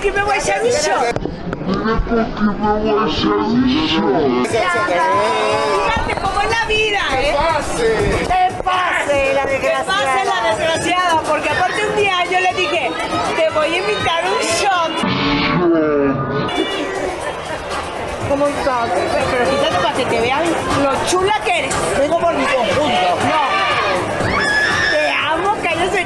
[0.00, 1.14] ¡Mire con quién me voy a echar mi shot!
[4.48, 7.34] Fíjate cómo es la vida, ¿eh?
[8.26, 9.84] ¡Te pase la Que desgraciada!
[9.84, 12.90] pase la desgraciada, porque aparte un día yo le dije,
[13.36, 14.92] te voy a invitar un shot.
[18.28, 18.88] ¿Cómo estás?
[19.30, 20.44] Pero fíjate para que te vean
[20.82, 21.74] lo chula que eres.
[21.98, 23.16] Vengo por mi conjunto.
[23.28, 23.59] No.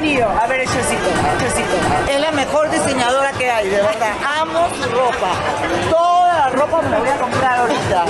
[0.05, 1.09] A ver, Chocito,
[1.41, 2.11] Chocito.
[2.11, 4.11] Es la mejor diseñadora que hay, de verdad.
[4.39, 5.31] Amo su ropa.
[5.89, 8.05] Toda la ropa me la voy a comprar ahorita.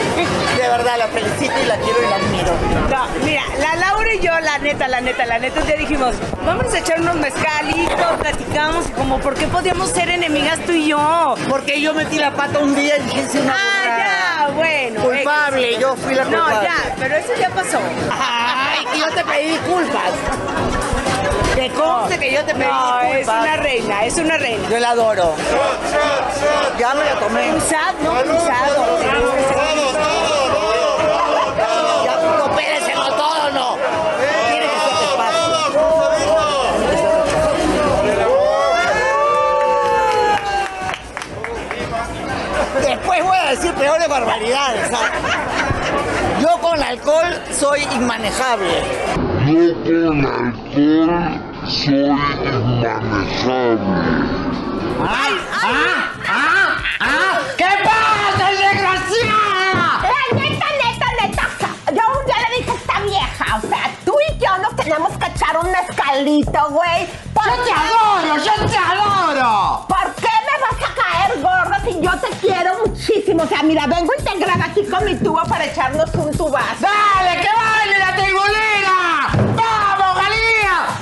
[0.58, 2.52] De verdad, la felicito y la quiero y la admiro.
[2.90, 6.16] No, mira, la Laura y yo, la neta, la neta, la neta, día dijimos,
[6.46, 10.88] vamos a echar unos mezcalitos, platicamos, y como, ¿por qué podíamos ser enemigas tú y
[10.88, 11.36] yo?
[11.48, 14.04] Porque yo metí la pata un día y dije, "Es una Ah, burrada".
[14.04, 15.02] ya, bueno.
[15.02, 16.68] Culpable, yo fui la No, culpable.
[16.70, 17.80] ya, pero eso ya pasó.
[18.12, 20.12] Ay, y yo te pedí disculpas.
[21.56, 24.70] Que conste que yo te pedí No, es una reina, es una reina.
[24.70, 25.34] Yo la adoro.
[26.78, 27.50] Ya me la tomé.
[27.50, 29.86] Cruzado, no despacio.
[42.81, 44.90] Después voy a decir peores barbaridades.
[44.90, 45.12] ¿sabes?
[46.41, 49.34] Yo con alcohol soy inmanejable.
[49.45, 53.78] Yo con alcohol soy inmanejable.
[57.56, 60.01] ¿Qué pasa, desgraciada?
[60.01, 61.45] La neta, neta, neta,
[61.94, 65.11] yo un día le dije a esta vieja, o sea, tú y yo nos tenemos
[65.11, 67.07] que echar un mezcalito, güey.
[67.31, 68.38] ¿Por ¡Yo te adoro!
[68.38, 69.85] ¡Yo te adoro!
[69.88, 73.44] ¿Por qué me vas a caer gorda si yo te quiero muchísimo?
[73.44, 76.79] O sea, mira, vengo integrada aquí con mi tubo para echarnos un tubazo.
[76.79, 78.75] ¡Dale, que baile la tribulera!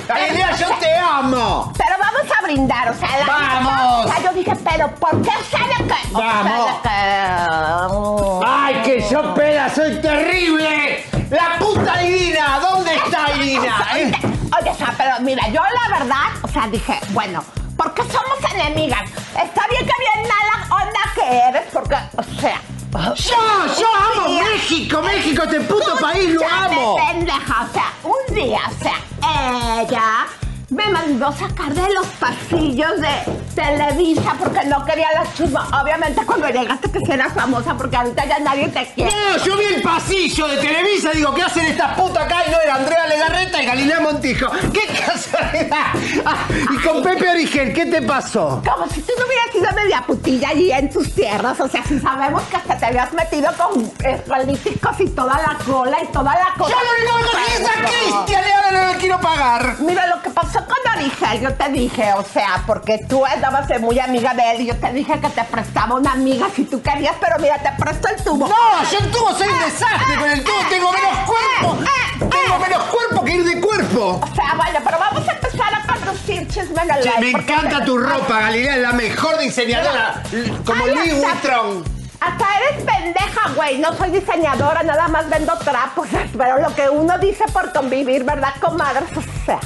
[0.08, 1.72] ¡Galilea, yo te amo!
[1.76, 4.06] Pero vamos a brindar, o sea, la ¡Vamos!
[4.06, 6.12] O sea, yo dije, pero ¿por qué sabe que?
[6.12, 6.70] ¡Vamos!
[6.82, 11.04] que- ¡Ay, que yo peda, soy terrible!
[11.30, 12.58] ¡La puta Irina!
[12.60, 13.86] ¿Dónde está Irina?
[13.96, 14.12] eh?
[14.60, 17.42] Oye, o sea, pero mira, yo la verdad, o sea, dije, bueno,
[17.76, 19.02] ¿por qué somos enemigas?
[19.42, 22.60] Está bien que bien mala onda que eres, porque, o sea...
[22.94, 23.34] ¡Yo,
[23.76, 25.02] yo amo un día- México!
[25.02, 26.96] ¡México, este puto país, lo amo!
[26.96, 30.26] pendeja, o sea, un día, o sea, ella
[30.70, 33.08] me mandó sacar de los pasillos de
[33.54, 35.68] Televisa porque no quería la chisma.
[35.80, 39.10] Obviamente cuando llegaste que eras famosa porque ahorita ya nadie te quiere.
[39.10, 42.44] No, yo vi el pasillo de Televisa digo, ¿qué hacen estas putas acá?
[42.46, 44.50] Y no era Andrea Legarreta y Galilea Montijo.
[44.72, 45.86] ¡Qué casualidad!
[46.24, 48.62] Ah, y con Pepe Origen, ¿qué te pasó?
[48.64, 51.60] Como si tú no hubieras sido media putilla allí en tus tierras.
[51.60, 55.58] O sea, si sabemos que hasta te habías metido con eh, políticos y toda la
[55.64, 56.70] cola y toda la cosa.
[56.70, 59.76] Yo lo único que es a Cristian y ahora no le quiero pagar.
[59.80, 63.98] Mira, lo que pasó con Origel, yo te dije, o sea, porque tú andabas muy
[63.98, 67.14] amiga de él y yo te dije que te prestaba una amiga si tú querías,
[67.20, 68.48] pero mira, te presto el tubo.
[68.48, 71.78] No, yo en tubo soy un desastre con el tubo, tengo menos cuerpo.
[72.18, 74.20] Tengo menos cuerpo que ir de cuerpo.
[74.22, 77.98] O sea, bueno, pero vamos a empezar a conducir chisme en el me encanta tu
[77.98, 80.22] ropa, Galilea, es la mejor diseñadora.
[80.64, 81.94] Como Ay, hasta- Vuitton.
[82.20, 83.78] Hasta eres pendeja, güey.
[83.78, 86.08] No soy diseñadora, nada más vendo trapos.
[86.38, 89.10] Pero lo que uno dice por convivir, ¿verdad, comadres?
[89.16, 89.60] O sea.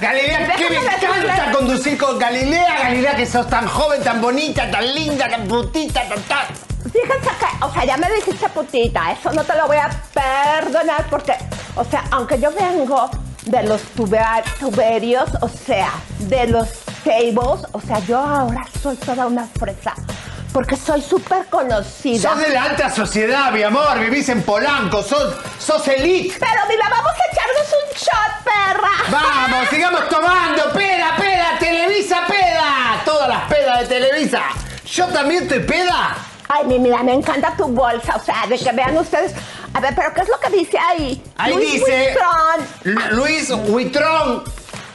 [0.00, 2.78] Galilea, que me encanta conducir con Galilea.
[2.84, 6.46] Galilea, que sos tan joven, tan bonita, tan linda, tan putita, tan tan.
[6.92, 11.04] Fíjense que, o sea, ya me dijiste putita, eso no te lo voy a perdonar
[11.10, 11.34] porque,
[11.74, 13.10] o sea, aunque yo vengo
[13.44, 15.90] de los tuber- tuberios, o sea,
[16.20, 16.68] de los
[17.04, 19.94] tables, o sea, yo ahora soy toda una fresa.
[20.52, 22.30] Porque soy súper conocida.
[22.30, 23.98] Sos de la alta sociedad, mi amor.
[24.00, 26.36] Vivís en Polanco, sos, sos elite.
[26.40, 27.27] Pero mira, vamos a
[28.08, 28.90] shot, perra.
[29.10, 30.72] Vamos, sigamos tomando.
[30.72, 33.02] Peda, peda, Televisa, peda.
[33.88, 34.42] Televisa.
[34.84, 36.14] ¿Yo también estoy peda?
[36.48, 39.32] Ay, mi- mira, me encanta tu bolsa, o sea, de que vean ustedes.
[39.72, 41.22] A ver, pero ¿qué es lo que dice ahí?
[41.36, 42.68] Ahí Luis dice Buitrón.
[43.10, 44.44] Lu- Luis Huitrón.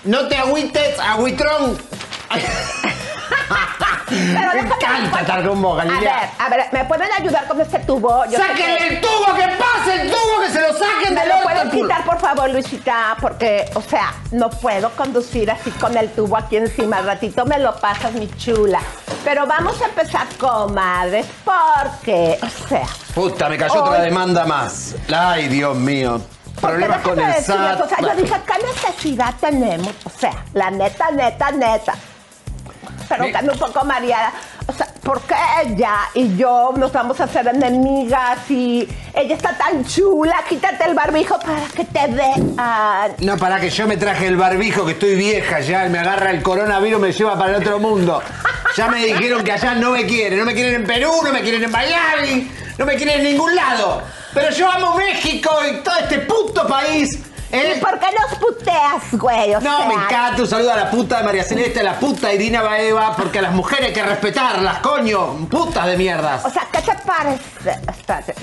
[0.04, 1.78] No te agüites, agüitrón.
[4.10, 7.80] Pero Me encanta estar con vos, A ver, a ver, ¿me pueden ayudar con este
[7.80, 8.26] tubo?
[8.26, 9.34] Yo ¡Sáquenle que- el tubo!
[9.36, 10.42] ¡Que pase el tubo!
[10.42, 13.16] ¡Que se lo saquen ¿Me del lo orto, pueden quitar, por favor, Luisita?
[13.20, 16.98] Porque, o sea, no puedo conducir así con el tubo aquí encima.
[16.98, 18.82] Al ratito me lo pasas, mi chula.
[19.24, 22.86] Pero vamos a empezar, comadres, porque, o sea...
[23.16, 24.96] Puta, me cayó otra demanda más.
[25.16, 26.22] Ay, Dios mío.
[26.62, 27.82] Problemas con déjame el decirles, SAT.
[27.82, 29.94] O sea, yo dije, ¿qué necesidad tenemos?
[30.04, 31.94] O sea, la neta, neta, neta.
[33.18, 34.34] Pero un poco mareada.
[34.68, 39.58] O sea, ¿por qué ella y yo nos vamos a hacer enemigas y ella está
[39.58, 40.36] tan chula?
[40.48, 42.56] Quítate el barbijo para que te vean.
[43.20, 46.42] No, para que yo me traje el barbijo, que estoy vieja ya, me agarra el
[46.42, 48.22] coronavirus, me lleva para el otro mundo.
[48.76, 51.42] Ya me dijeron que allá no me quieren, no me quieren en Perú, no me
[51.42, 54.02] quieren en Miami, no me quieren en ningún lado.
[54.34, 57.20] Pero yo amo México y todo este puto país.
[57.54, 57.74] ¿Eh?
[57.78, 59.56] ¿Y por qué nos puteas, güey?
[59.56, 60.42] O No, sea, me encanta.
[60.42, 63.40] Un saludo a la puta de María Celeste, a la puta de Irina Baeva, porque
[63.40, 65.48] a las mujeres hay que respetarlas, coño.
[65.50, 66.44] Putas de mierdas.
[66.46, 67.80] O sea, ¿qué te parece?
[67.90, 68.34] Espérate.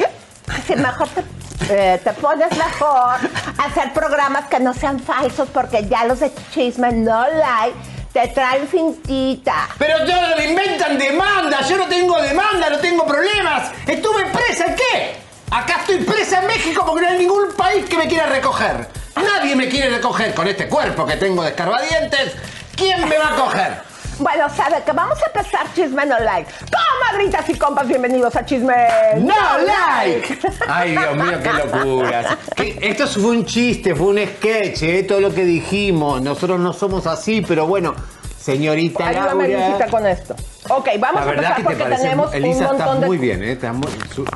[0.67, 1.23] Si mejor te,
[1.69, 3.17] eh, te pones mejor
[3.59, 7.77] a hacer programas que no sean falsos porque ya los de chisme no like
[8.13, 9.69] te traen cintita.
[9.79, 13.71] Pero todos me inventan demanda, yo no tengo demanda, no tengo problemas.
[13.87, 15.17] Estuve presa, ¿en qué?
[15.51, 18.89] Acá estoy presa en México porque no hay ningún país que me quiera recoger.
[19.17, 22.35] Nadie me quiere recoger con este cuerpo que tengo de escarbadientes.
[22.77, 23.83] ¿Quién me va a coger?
[24.21, 26.53] Bueno, sabe que vamos a empezar Chisme No Like.
[26.71, 28.75] Comadritas y compas, bienvenidos a Chisme
[29.17, 30.39] ¡No like!
[30.69, 32.39] Ay, Dios mío, qué locura.
[32.55, 35.03] Que Esto fue un chiste, fue un sketch, ¿eh?
[35.03, 36.23] todo lo que dijimos.
[36.23, 37.95] Nosotros no somos así, pero bueno,
[38.41, 39.67] señorita Ayúdame, Laura.
[39.69, 40.35] Luisita, con esto.
[40.69, 43.07] Ok, vamos La a empezar que te porque tenemos Elisa un está montón de...
[43.07, 43.59] muy bien, ¿eh?
[43.73, 43.89] Muy-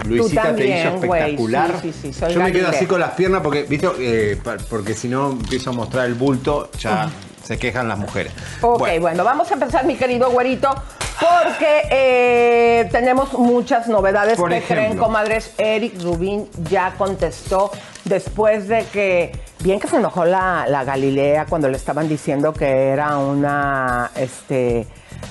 [0.08, 1.70] Luisita te también, hizo güey, espectacular.
[1.82, 3.88] sí, sí, sí, soy Yo me quedo así con las piernas porque, ¿viste?
[3.98, 7.08] Eh, porque si no empiezo a mostrar el bulto, ya
[7.42, 8.32] se quejan las mujeres.
[8.62, 9.24] Ok, Bueno, bueno.
[9.24, 10.74] vamos a empezar, mi querido güerito,
[11.20, 14.84] porque eh, tenemos muchas novedades Por que ejemplo.
[14.84, 15.52] creen, comadres.
[15.58, 17.70] Eric Rubín ya contestó
[18.04, 22.88] después de que, bien que se enojó la, la Galilea cuando le estaban diciendo que
[22.88, 24.86] era una, este,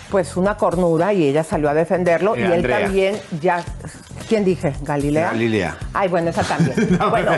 [0.10, 2.80] pues una cornuda y ella salió a defenderlo Eh, y él Andrea.
[2.82, 3.64] también ya,
[4.30, 4.74] ¿quién dije?
[4.82, 5.28] Galilea.
[5.32, 5.78] Galilea.
[5.94, 6.76] Ay, bueno, esa también.
[7.00, 7.32] No, bueno,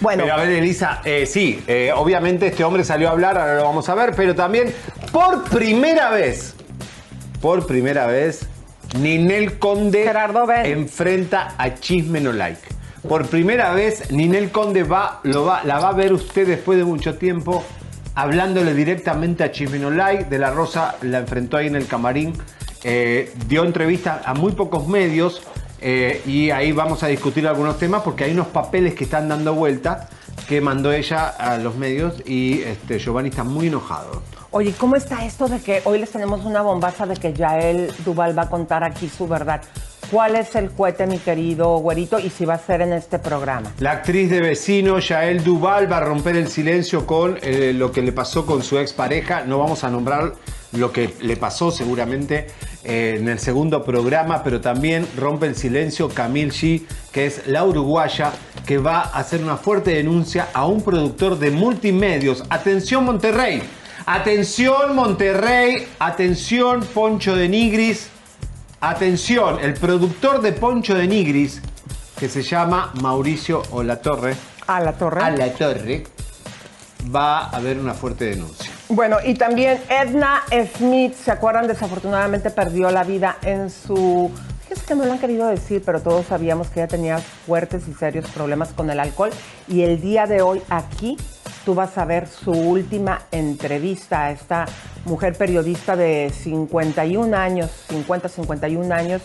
[0.00, 0.22] bueno.
[0.24, 3.64] Pero a ver, Elisa, eh, sí, eh, obviamente este hombre salió a hablar, ahora lo
[3.64, 4.72] vamos a ver, pero también
[5.10, 6.54] por primera vez,
[7.42, 8.46] por primera vez,
[8.98, 12.62] Ninel Conde Gerardo, enfrenta a Chisme No Like.
[13.06, 16.84] Por primera vez, Ninel Conde va, lo va, la va a ver usted después de
[16.84, 17.64] mucho tiempo
[18.14, 20.26] hablándole directamente a Chisme No Like.
[20.26, 22.32] De la Rosa la enfrentó ahí en el camarín,
[22.84, 25.42] eh, dio entrevista a muy pocos medios.
[25.80, 29.52] Eh, y ahí vamos a discutir algunos temas porque hay unos papeles que están dando
[29.52, 30.08] vuelta
[30.48, 34.22] que mandó ella a los medios y este, Giovanni está muy enojado.
[34.54, 38.38] Oye, ¿cómo está esto de que hoy les tenemos una bombaza de que Yael Duval
[38.38, 39.62] va a contar aquí su verdad?
[40.10, 43.72] ¿Cuál es el cohete, mi querido güerito, y si va a ser en este programa?
[43.78, 48.02] La actriz de vecino, Yael Duval, va a romper el silencio con eh, lo que
[48.02, 49.42] le pasó con su expareja.
[49.46, 50.34] No vamos a nombrar
[50.72, 52.48] lo que le pasó seguramente
[52.84, 57.64] eh, en el segundo programa, pero también rompe el silencio Camille G, que es la
[57.64, 58.32] uruguaya,
[58.66, 62.44] que va a hacer una fuerte denuncia a un productor de multimedios.
[62.50, 63.62] Atención Monterrey,
[64.06, 68.08] atención Monterrey, atención Poncho de Nigris.
[68.80, 71.62] Atención, el productor de Poncho de Nigris,
[72.18, 74.34] que se llama Mauricio Olatorre,
[74.66, 75.22] A la torre.
[75.22, 76.04] a la torre,
[77.14, 78.70] va a haber una fuerte denuncia.
[78.88, 80.42] Bueno, y también Edna
[80.76, 81.68] Smith, ¿se acuerdan?
[81.68, 84.30] Desafortunadamente perdió la vida en su...
[84.62, 87.94] Fíjense que no lo han querido decir, pero todos sabíamos que ella tenía fuertes y
[87.94, 89.30] serios problemas con el alcohol.
[89.68, 91.16] Y el día de hoy aquí
[91.64, 94.66] tú vas a ver su última entrevista a esta
[95.04, 99.22] mujer periodista de 51 años, 50, 51 años,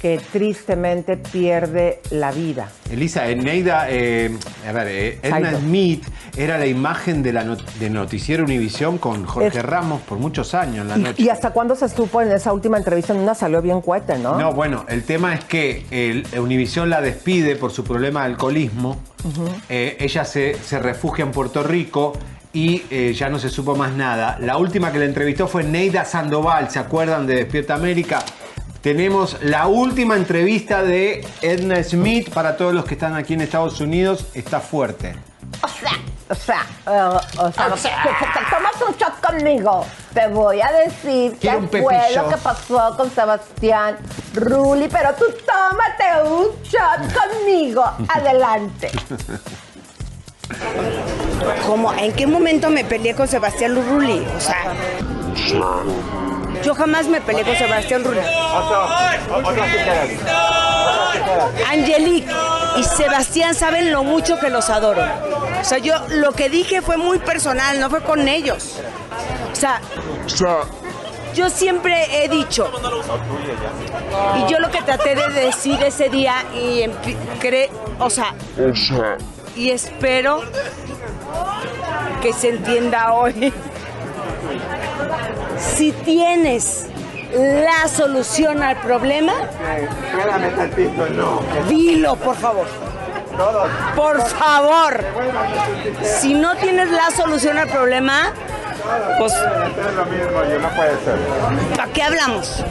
[0.00, 2.68] que tristemente pierde la vida.
[2.90, 4.30] Elisa, Eneida, eh,
[4.68, 5.58] a ver, eh, Edna.
[5.58, 6.04] Smith
[6.36, 10.54] era la imagen de la not- de Noticiero Univisión con Jorge Es- Ramos por muchos
[10.54, 11.22] años en la ¿Y, noche.
[11.22, 13.12] y hasta cuándo se supo en esa última entrevista?
[13.14, 14.38] En una salió bien cohete, ¿no?
[14.38, 19.00] No, bueno, el tema es que el, Univisión la despide por su problema de alcoholismo.
[19.68, 22.12] Eh, ella se, se refugia en Puerto Rico
[22.52, 24.38] y eh, ya no se supo más nada.
[24.40, 28.22] La última que la entrevistó fue Neida Sandoval, ¿se acuerdan de Despierta América?
[28.86, 33.80] Tenemos la última entrevista de Edna Smith para todos los que están aquí en Estados
[33.80, 34.26] Unidos.
[34.32, 35.16] Está fuerte.
[35.60, 35.90] O sea,
[36.28, 39.84] O sea, eh, o sea, que, que te tomas un shot conmigo.
[40.14, 43.96] Te voy a decir qué fue lo que pasó con Sebastián
[44.34, 47.82] Rulli, pero tú tómate un shot conmigo.
[48.08, 48.92] Adelante.
[51.66, 51.92] ¿Cómo?
[51.92, 54.24] ¿En qué momento me peleé con Sebastián Rulli?
[54.36, 54.74] O sea,
[56.66, 58.18] yo jamás me peleé con Sebastián Rulli.
[61.70, 62.28] Angelique
[62.76, 65.02] y Sebastián saben lo mucho que los adoro.
[65.60, 68.80] O sea, yo lo que dije fue muy personal, no fue con ellos.
[69.52, 69.80] O sea,
[71.34, 72.68] yo siempre he dicho,
[74.38, 76.82] y yo lo que traté de decir ese día, y
[77.40, 77.70] cre-
[78.00, 78.34] o sea,
[79.54, 80.42] y espero
[82.22, 83.52] que se entienda hoy.
[85.58, 86.86] Si tienes
[87.32, 89.32] la solución al problema,
[91.68, 92.66] dilo, por favor.
[93.94, 95.04] Por favor.
[96.20, 98.32] Si no tienes la solución al problema,
[99.18, 99.32] pues
[101.76, 102.64] ¿para qué hablamos?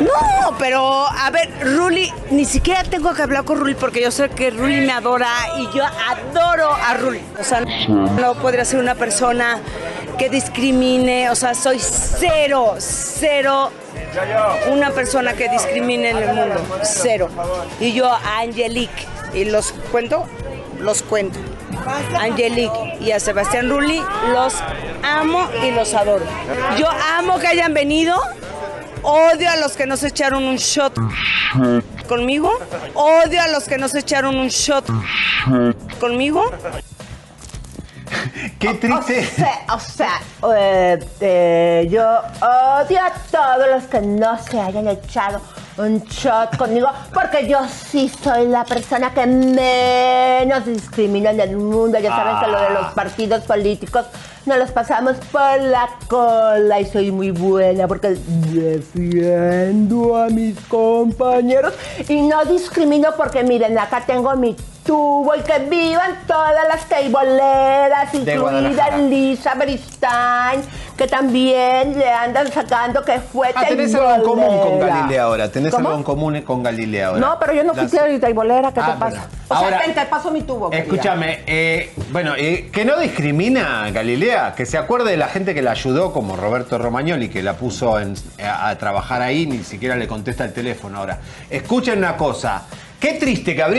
[0.00, 4.30] No, pero a ver, Ruli, ni siquiera tengo que hablar con Ruli porque yo sé
[4.30, 5.28] que Ruli me adora
[5.58, 7.22] y yo adoro a Ruli.
[7.38, 9.58] O sea, no podría ser una persona
[10.18, 13.70] que discrimine, o sea, soy cero, cero
[14.70, 17.28] una persona que discrimine en el mundo, cero.
[17.80, 20.26] Y yo a Angelique, y los cuento,
[20.80, 21.38] los cuento.
[22.18, 24.00] Angelique y a Sebastián Rulli
[24.32, 24.54] los
[25.02, 26.24] amo y los adoro.
[26.78, 28.16] Yo amo que hayan venido.
[29.02, 30.94] Odio a los que no se echaron un shot
[32.08, 32.50] conmigo.
[32.94, 34.86] Odio a los que no se echaron un shot
[36.00, 36.50] conmigo.
[38.58, 39.24] Qué O triste.
[39.24, 40.20] sea, o sea
[40.56, 45.40] eh, eh, yo odio a todos los que no se hayan echado
[45.76, 51.98] un shot conmigo, porque yo sí soy la persona que menos discrimina en el mundo.
[51.98, 54.06] Ya saben que lo de los partidos políticos
[54.46, 58.16] nos los pasamos por la cola y soy muy buena porque
[58.52, 61.74] defiendo a mis compañeros
[62.08, 68.14] y no discrimino porque miren, acá tengo mi tubo y que vivan todas las teiboleras,
[68.14, 68.96] incluida.
[68.98, 70.60] Lisa Beristain,
[70.96, 74.78] que también le andan sacando que fue Ah, tenés algo en común con.
[74.80, 75.50] Galilea ahora.
[75.50, 75.88] Tenés ¿Cómo?
[75.88, 77.20] algo en común con Galilea ahora.
[77.20, 79.08] No, pero yo no fui Las- teibolera, ¿qué Ah, te pasa?
[79.08, 79.22] bueno.
[79.48, 80.70] O sea, Ahora- te paso mi tubo.
[80.72, 85.62] Escúchame, eh, bueno, eh, que no discrimina Galilea, que se acuerde de la gente que
[85.62, 88.14] la ayudó, como Roberto Romagnoli, que la puso en-
[88.44, 91.18] a, a trabajar ahí, ni siquiera le contesta el teléfono ahora.
[91.50, 92.62] Escuchen una cosa,
[93.00, 93.78] qué triste que abrí.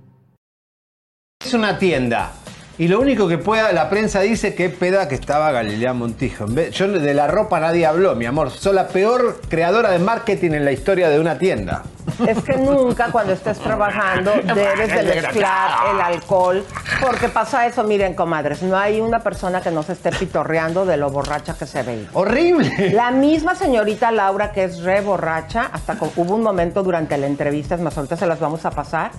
[1.51, 2.31] Es una tienda.
[2.77, 6.45] Y lo único que pueda, la prensa dice que peda que estaba Galilea Montijo.
[6.45, 8.51] En vez- yo de la ropa nadie habló, mi amor.
[8.51, 11.83] Soy la peor creadora de marketing en la historia de una tienda.
[12.25, 16.63] Es que nunca cuando estés trabajando debes de mezclar el alcohol,
[17.01, 20.95] porque pasa eso, miren, comadres, no hay una persona que no se esté pitorreando de
[20.95, 22.07] lo borracha que se ve.
[22.13, 22.91] ¡Horrible!
[22.93, 27.75] La misma señorita Laura, que es re borracha, hasta hubo un momento durante la entrevista,
[27.75, 29.11] es más, ahorita se las vamos a pasar,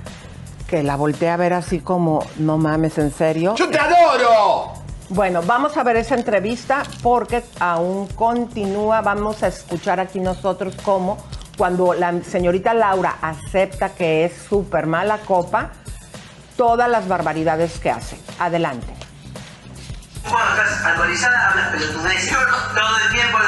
[0.73, 3.55] que la volteé a ver así como, no mames, ¿en serio?
[3.57, 4.73] ¡Yo te adoro!
[5.11, 9.03] Bueno, vamos a ver esa entrevista porque aún continúa.
[9.03, 11.19] Vamos a escuchar aquí nosotros cómo
[11.59, 15.73] cuando la señorita Laura acepta que es súper mala copa,
[16.57, 18.19] todas las barbaridades que hace.
[18.39, 18.95] Adelante.
[20.27, 22.31] Cuando estás alcoholizada hablas pelotudeces.
[22.31, 23.39] Yo no, todo el tiempo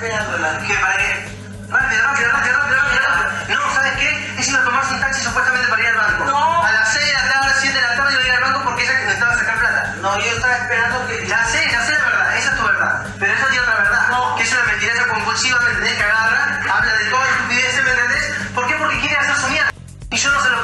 [0.00, 0.58] estaba esperando la...
[0.66, 1.28] ¿Qué, para qué?
[1.68, 3.54] Rápido, rápido, rápido, rápido, rápido.
[3.54, 4.40] No, ¿sabes qué?
[4.40, 6.24] Es iba a tomarse un taxi supuestamente para ir al banco.
[6.24, 6.64] No.
[6.64, 8.60] A las 6 de la tarde, 7 de la tarde iba a ir al banco
[8.64, 9.94] porque ella necesitaba sacar plata.
[10.00, 11.26] No, yo estaba esperando que...
[11.26, 13.06] Ya sé, ya sé la verdad, esa es tu verdad.
[13.18, 14.08] Pero esa tiene otra verdad.
[14.10, 14.36] No.
[14.36, 15.94] Que es una mentirosa compulsiva, ¿me entendés?
[15.94, 18.24] Que agarra, habla de toda estupideces, ¿me entendés?
[18.54, 18.74] ¿Por qué?
[18.76, 19.70] Porque quiere hacer su mierda.
[20.10, 20.59] Y yo no se lo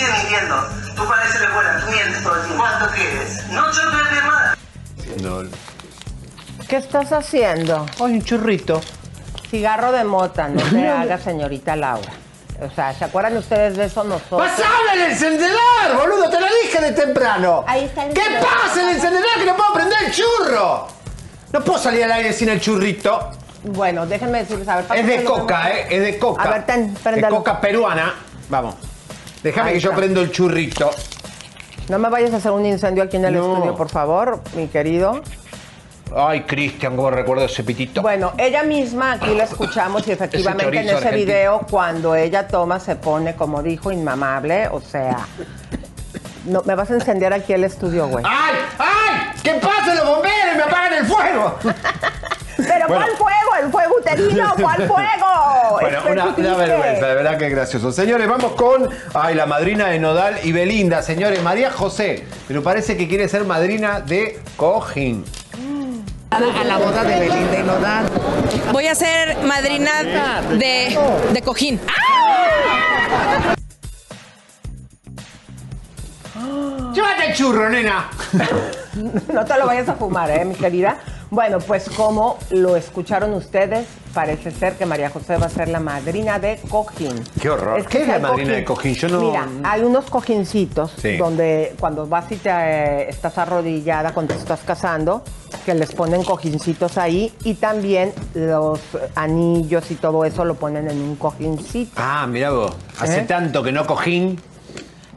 [0.00, 0.56] sigues mintiendo.
[0.96, 2.64] Tú pareces buena, tú mientes todo el tiempo.
[2.64, 3.44] ¿Cuánto quieres?
[3.50, 4.56] No, yo no te voy a pedir nada.
[5.22, 5.50] No.
[6.68, 7.86] ¿Qué estás haciendo?
[7.98, 8.80] Ay, un churrito.
[9.50, 12.12] Cigarro de mota, no se haga, señorita Laura.
[12.62, 14.42] O sea, ¿se acuerdan ustedes de eso nosotros?
[14.50, 16.28] ¡Pasame el encendedor, boludo!
[16.28, 17.64] ¡Te lo dije de temprano!
[17.66, 18.48] Ahí está el ¿Qué encendedor.
[18.62, 20.88] pasa el encendedor que no puedo prender el churro?
[21.52, 23.30] No puedo salir al aire sin el churrito.
[23.64, 24.84] Bueno, déjenme decirles, a ver...
[24.94, 25.70] Es de coca.
[25.70, 25.86] ¿eh?
[25.90, 26.42] Es de coca.
[26.42, 27.36] A ver, ten, De préndalo.
[27.36, 28.14] coca peruana.
[28.50, 28.74] Vamos.
[29.42, 30.90] Déjame que yo prendo el churrito.
[31.88, 33.52] No me vayas a hacer un incendio aquí en el No.
[33.54, 35.22] estudio, por favor, mi querido.
[36.14, 38.02] Ay, Cristian, cómo recuerdo ese pitito.
[38.02, 41.26] Bueno, ella misma aquí la escuchamos y efectivamente en chorizo ese argentino.
[41.32, 45.18] video cuando ella toma se pone, como dijo, inmamable, o sea...
[46.46, 48.24] No, me vas a encender aquí el estudio, güey.
[48.26, 48.54] ¡Ay!
[48.78, 49.40] ¡Ay!
[49.42, 50.56] ¿Qué pasa los bomberos?
[50.56, 51.54] ¡Me apagan el fuego!
[52.86, 53.12] ¿Pero bueno.
[53.18, 53.64] cuál fuego?
[53.64, 54.54] ¿El fuego uterino?
[54.60, 55.78] ¿Cuál fuego?
[55.80, 57.92] Bueno, una, vergüenza, de verdad que es gracioso.
[57.92, 61.02] Señores, vamos con ay, la madrina de Nodal y Belinda.
[61.02, 65.24] Señores, María José, pero parece que quiere ser madrina de Cojín.
[66.30, 68.06] a la boda de Belinda y Nodal.
[68.72, 69.90] Voy a ser madrina
[70.50, 70.98] de,
[71.32, 71.80] de cojín.
[76.92, 78.08] ¡Llévate el churro, nena!
[79.32, 80.98] No te lo vayas a fumar, ¿eh, mi querida?
[81.30, 85.78] Bueno, pues como lo escucharon ustedes, parece ser que María José va a ser la
[85.78, 87.22] madrina de cojín.
[87.40, 87.82] Qué horror.
[87.86, 88.94] que ¿Qué es la madrina de cojín?
[88.94, 91.16] Yo no- Mira, hay unos cojincitos Sí.
[91.18, 95.22] donde cuando vas y te eh, estás arrodillada cuando te estás casando,
[95.64, 98.80] que les ponen cojincitos ahí y también los
[99.14, 101.92] anillos y todo eso lo ponen en un cojincito.
[101.96, 102.72] Ah, mira vos.
[102.98, 103.24] Hace ¿Eh?
[103.24, 104.40] tanto que no cojín.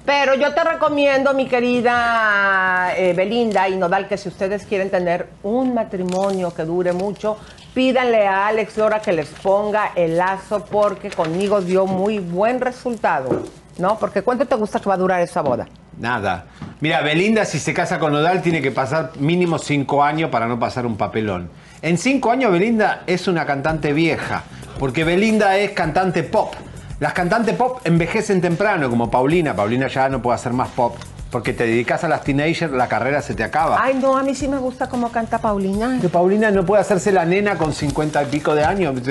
[0.06, 5.30] Pero yo te recomiendo, mi querida eh, Belinda y Nodal, que si ustedes quieren tener
[5.44, 7.38] un matrimonio que dure mucho,
[7.74, 13.44] pídanle a Alex Lora que les ponga el lazo porque conmigo dio muy buen resultado,
[13.78, 13.98] ¿no?
[13.98, 15.68] Porque ¿cuánto te gusta que va a durar esa boda?
[15.98, 16.48] Nada.
[16.82, 20.60] Mira, Belinda, si se casa con Nodal, tiene que pasar mínimo cinco años para no
[20.60, 21.50] pasar un papelón.
[21.82, 24.44] En cinco años, Belinda es una cantante vieja,
[24.80, 26.54] porque Belinda es cantante pop.
[27.00, 29.56] Las cantantes pop envejecen temprano, como Paulina.
[29.56, 30.96] Paulina ya no puede hacer más pop,
[31.32, 33.78] porque te dedicas a las teenagers, la carrera se te acaba.
[33.82, 35.98] Ay, no, a mí sí me gusta cómo canta Paulina.
[36.00, 39.02] Que Paulina no puede hacerse la nena con cincuenta y pico de años.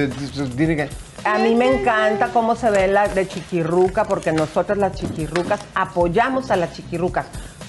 [0.56, 0.88] Tiene que...
[1.24, 6.50] A mí me encanta cómo se ve la de chiquirruca, porque nosotros las chiquirrucas apoyamos
[6.50, 7.26] a las chiquirrucas.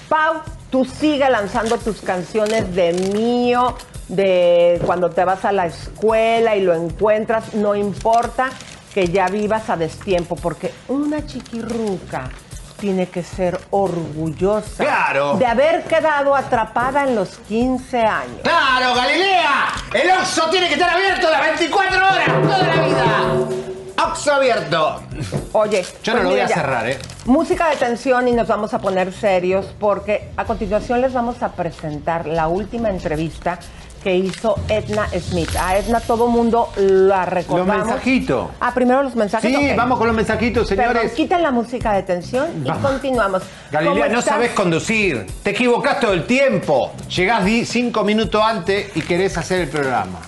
[0.08, 0.36] Pau,
[0.70, 3.76] tú sigue lanzando tus canciones de mío,
[4.08, 8.50] de cuando te vas a la escuela y lo encuentras, no importa
[8.94, 12.30] que ya vivas a destiempo, porque una chiquirruca
[12.78, 15.36] tiene que ser orgullosa Claro.
[15.36, 18.40] de haber quedado atrapada en los 15 años.
[18.42, 19.72] ¡Claro, Galilea!
[19.94, 23.06] El Oxxo tiene que estar abierto las 24 horas, toda la vida.
[24.06, 25.02] Oxxo abierto.
[25.52, 26.54] Oye, Yo no pues lo voy a ya.
[26.54, 26.98] cerrar, ¿eh?
[27.24, 31.52] Música de tensión y nos vamos a poner serios porque a continuación les vamos a
[31.52, 33.58] presentar la última entrevista
[34.04, 35.56] que hizo Edna Smith.
[35.56, 37.76] A Edna todo mundo la recordamos.
[37.78, 38.48] Los mensajitos.
[38.60, 39.50] Ah, primero los mensajes.
[39.50, 40.92] Sí, vamos con los mensajitos, señores.
[40.92, 42.90] Perdón, quiten la música de tensión y Vamos.
[42.90, 43.42] continuamos.
[43.72, 45.26] Galilea, ¿Cómo no sabes conducir.
[45.42, 46.92] Te equivocás todo el tiempo.
[47.08, 50.18] Llegás cinco minutos antes y querés hacer el programa.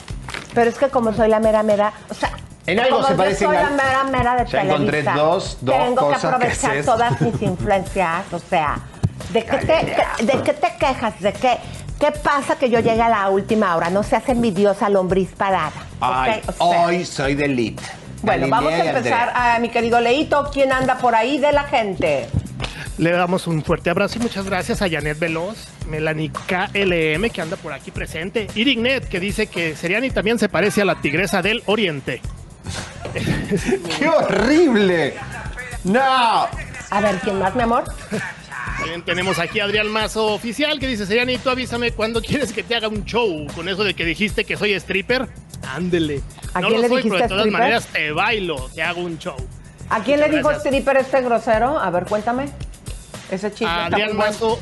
[0.54, 2.30] Pero es que como soy la mera mera, o sea,
[2.66, 5.96] En algo como se parecen soy la mera mera de Ya encontré dos- dos tengo
[5.96, 8.78] cosas que aprovechar todas mis influencias, o sea,
[9.34, 11.20] ¿de qué, te, de qué te quejas?
[11.20, 11.58] ¿De qué?
[11.98, 13.88] ¿Qué pasa que yo llegue a la última hora?
[13.88, 15.72] No seas envidiosa, lombriz parada.
[16.00, 16.54] Ay, ¿ok?
[16.59, 17.82] O sea, hoy soy de elite.
[18.22, 20.50] bueno, vamos a empezar a mi querido Leito.
[20.52, 22.28] ¿Quién anda por ahí de la gente?
[22.98, 27.56] Le damos un fuerte abrazo y muchas gracias a Janet Veloz, Melanie KLM, que anda
[27.56, 31.42] por aquí presente, y Dignet, que dice que Seriani también se parece a la tigresa
[31.42, 32.22] del Oriente.
[33.98, 35.14] ¡Qué horrible!
[35.85, 36.00] ¡No!
[36.00, 37.85] A ver, ¿quién más, mi amor?
[38.87, 42.62] También tenemos aquí a Adrián Mazo Oficial, que dice, Seriani, tú avísame cuando quieres que
[42.62, 45.29] te haga un show, con eso de que dijiste que soy stripper.
[45.68, 46.22] Ándele.
[46.55, 47.61] ¿A no quién lo le soy, pero de dijiste todas stripper?
[47.61, 49.35] maneras te bailo, te hago un show.
[49.90, 50.66] ¿A quién le dijo gracias.
[50.66, 51.79] stripper este grosero?
[51.79, 52.46] A ver, cuéntame.
[53.29, 54.16] Ese está Adrián.
[54.16, 54.57] Mazo,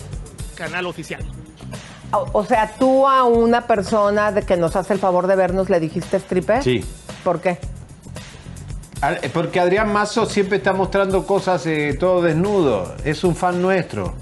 [0.55, 1.23] canal oficial.
[2.13, 5.69] O, o sea, tú a una persona de que nos hace el favor de vernos
[5.69, 6.63] le dijiste stripper.
[6.63, 6.83] Sí.
[7.23, 7.59] ¿Por qué?
[9.07, 12.95] Al- Porque Adrián Mazo siempre está mostrando cosas eh, todo desnudo.
[13.05, 14.15] Es un fan nuestro.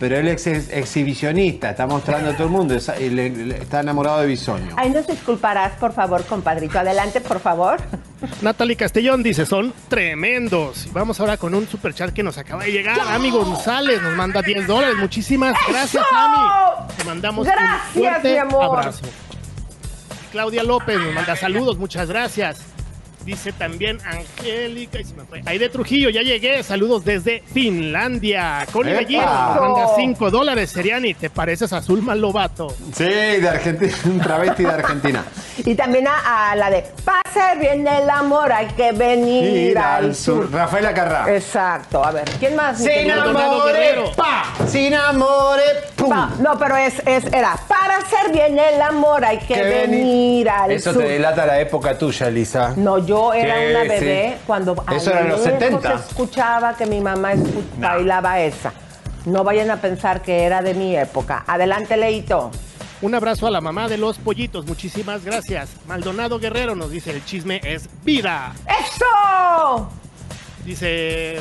[0.00, 2.74] Pero él es ex- exhibicionista, está mostrando a todo el mundo.
[2.74, 4.74] es- y le- le- está enamorado de Bisoño.
[4.76, 6.78] Ay, nos disculparás, por favor, compadrito.
[6.78, 7.78] Adelante, por favor.
[8.40, 10.86] Natalie Castellón dice, son tremendos.
[10.86, 12.98] Y vamos ahora con un super chat que nos acaba de llegar.
[13.08, 14.96] Ami González nos manda 10 dólares.
[14.98, 16.86] Muchísimas gracias, Ami.
[16.96, 18.78] Te mandamos Gracias, un fuerte mi amor.
[18.78, 19.02] abrazo.
[20.32, 22.62] Claudia López nos manda saludos, muchas gracias.
[23.30, 24.98] Dice también Angélica.
[24.98, 25.40] y se me fue.
[25.46, 26.64] Ahí de Trujillo, ya llegué.
[26.64, 28.64] Saludos desde Finlandia.
[28.64, 28.80] ¡Epa!
[28.80, 30.70] Bellido manda 5 dólares.
[30.70, 32.74] Seriani, ¿te pareces a Zulma Lobato?
[32.92, 35.24] Sí, de Argentina, un travesti de Argentina.
[35.64, 40.12] Y también a, a la de Pase bien el amor, hay que venir Ir al
[40.16, 40.50] sur.
[40.50, 41.32] Rafael Acarrá.
[41.32, 42.78] Exacto, a ver, ¿quién más?
[42.78, 44.44] Sin amores, pa.
[44.66, 46.08] Sin amores, pum.
[46.10, 50.48] Pa- no, pero es, es, era, para hacer bien el amor hay que, Que venir
[50.48, 51.02] al Eso sur.
[51.02, 52.72] te delata la época tuya, Lisa.
[52.76, 54.42] No, yo era Sí, una bebé sí.
[54.46, 55.94] cuando a Eso era en los lejos 70.
[55.94, 57.32] escuchaba que mi mamá
[57.78, 58.72] bailaba esa.
[59.26, 61.44] No vayan a pensar que era de mi época.
[61.46, 62.50] Adelante, Leito.
[63.02, 64.66] Un abrazo a la mamá de los pollitos.
[64.66, 65.70] Muchísimas gracias.
[65.86, 68.52] Maldonado Guerrero nos dice: el chisme es vida.
[68.66, 69.88] ¡Eso!
[70.64, 71.40] Dice.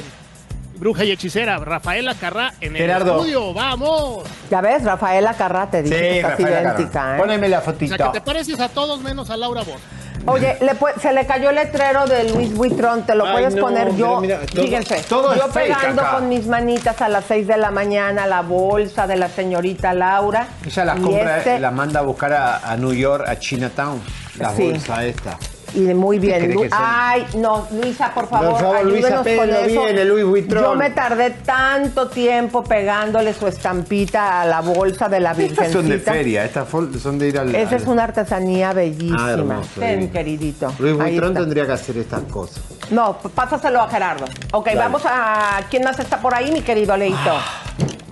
[0.78, 3.18] Bruja y hechicera, Rafaela Carrá en el Gerardo.
[3.18, 3.54] estudio.
[3.54, 4.24] ¡Vamos!
[4.50, 6.62] Ya ves, Rafaela Carrá te dice que Sí, estás Acarrá.
[6.74, 7.20] idéntica, ¿eh?
[7.20, 7.98] Poneme la O sea, fotito.
[8.12, 9.78] que te pareces a todos menos a Laura Bozo.
[10.26, 13.62] Oye, le se le cayó el letrero de Luis Buitrón, te lo Ay, puedes no,
[13.62, 14.20] poner yo.
[14.22, 16.12] mira, mira, todo- Fíjense, todo yo pegando acá.
[16.16, 20.48] con mis manitas a las 6 de la mañana la bolsa de la señorita Laura.
[20.66, 24.02] Ella las compra, este- las manda a buscar a, a New York, a Chinatown,
[24.38, 24.70] las Sí.
[24.72, 25.36] bolsas estas.
[25.74, 26.56] Y muy bien.
[26.72, 29.82] Ay, no, Luisa, por favor, Por favor, Luisa, ayúdenos con péguelo eso.
[29.84, 30.62] bien, el Louis Vuitton.
[30.62, 35.84] Yo me tardé tanto tiempo pegándole su estampita a la bolsa de la Estas son
[35.84, 36.12] de virgencita.
[36.12, 37.54] feria, estas son de ir al.
[37.56, 39.28] Esa al- es una artesanía bellísima.
[39.28, 40.74] Ah, hermoso, Ten, queridito.
[40.80, 41.34] Luis está.
[41.34, 42.62] tendría que hacer estas cosas.
[42.92, 44.26] No, pásaselo a Gerardo.
[44.52, 44.80] Ok, Dale.
[44.80, 45.62] vamos a...
[45.70, 47.18] ¿Quién más está por ahí, mi querido Leito?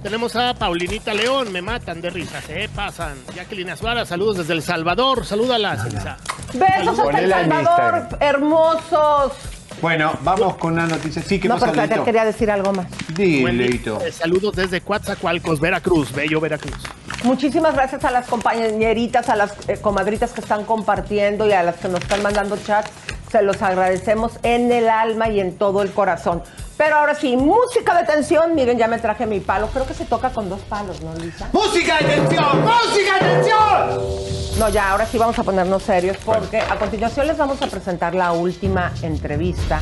[0.01, 3.17] Tenemos a Paulinita León, me matan de risa, se pasan.
[3.36, 6.17] Jacqueline Azuara, saludos desde El Salvador, salúdala, Elisa.
[6.53, 9.33] Besos hasta El Salvador, hermosos.
[9.81, 11.21] Bueno, vamos con una noticia.
[11.21, 12.88] Sí, ¿qué No, pasa, pero quería decir algo más.
[13.17, 14.01] Leito.
[14.01, 16.77] Eh, Saludos desde Coatzacoalcos, Veracruz, bello Veracruz.
[17.23, 21.75] Muchísimas gracias a las compañeritas, a las eh, comadritas que están compartiendo y a las
[21.77, 22.89] que nos están mandando chats.
[23.31, 26.41] Se los agradecemos en el alma y en todo el corazón.
[26.77, 28.53] Pero ahora sí, música de tensión.
[28.53, 29.67] Miren, ya me traje mi palo.
[29.67, 31.49] Creo que se toca con dos palos, ¿no, Lisa?
[31.51, 32.61] ¡Música de tensión!
[32.61, 34.59] ¡Música de tensión!
[34.59, 38.15] No, ya, ahora sí vamos a ponernos serios porque a continuación les vamos a presentar
[38.15, 39.81] la última entrevista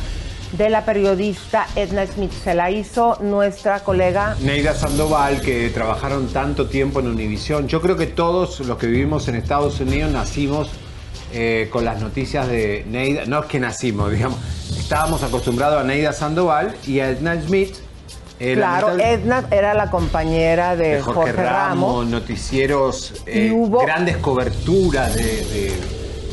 [0.52, 2.32] de la periodista Edna Smith.
[2.32, 7.68] Se la hizo nuestra colega Neida Sandoval, que trabajaron tanto tiempo en Univisión.
[7.68, 10.70] Yo creo que todos los que vivimos en Estados Unidos nacimos
[11.38, 13.26] eh, con las noticias de Neida.
[13.26, 14.38] No es que nacimos, digamos.
[14.78, 17.74] Estábamos acostumbrados a Neida Sandoval y a Edna Smith.
[18.40, 24.16] eh, Claro, Edna era la compañera de, de Jorge, Ramos, noticieros, eh, Y hubo- grandes
[24.16, 25.72] coberturas de, de-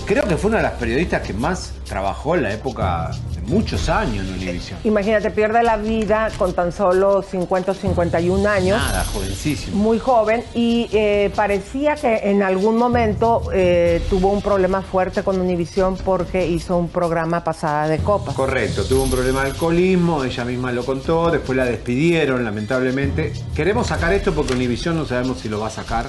[0.06, 3.12] Creo que fue una de las periodistas que más trabajó en la época
[3.48, 4.80] muchos años en Univisión.
[4.84, 8.78] Imagínate, pierde la vida con tan solo 50 o 51 años.
[8.78, 9.78] Nada, jovencísimo.
[9.78, 15.40] Muy joven y eh, parecía que en algún momento eh, tuvo un problema fuerte con
[15.40, 18.34] Univisión porque hizo un programa pasada de copa.
[18.34, 23.34] Correcto, tuvo un problema de alcoholismo, ella misma lo contó, después la despidieron, lamentablemente.
[23.56, 26.08] Queremos sacar esto porque Univisión no sabemos si lo va a sacar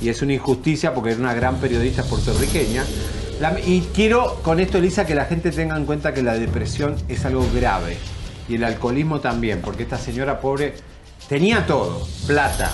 [0.00, 2.84] y es una injusticia porque era una gran periodista puertorriqueña.
[3.66, 7.24] Y quiero con esto, Elisa, que la gente tenga en cuenta que la depresión es
[7.24, 7.98] algo grave
[8.48, 10.74] y el alcoholismo también, porque esta señora pobre
[11.28, 12.72] tenía todo, plata,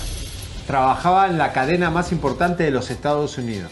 [0.67, 3.71] trabajaba en la cadena más importante de los Estados Unidos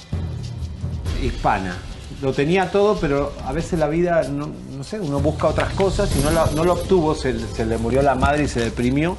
[1.21, 1.75] hispana.
[2.21, 6.19] Lo tenía todo, pero a veces la vida, no, sé, uno busca otras cosas y
[6.55, 9.17] no lo obtuvo, se, se le murió la madre y se deprimió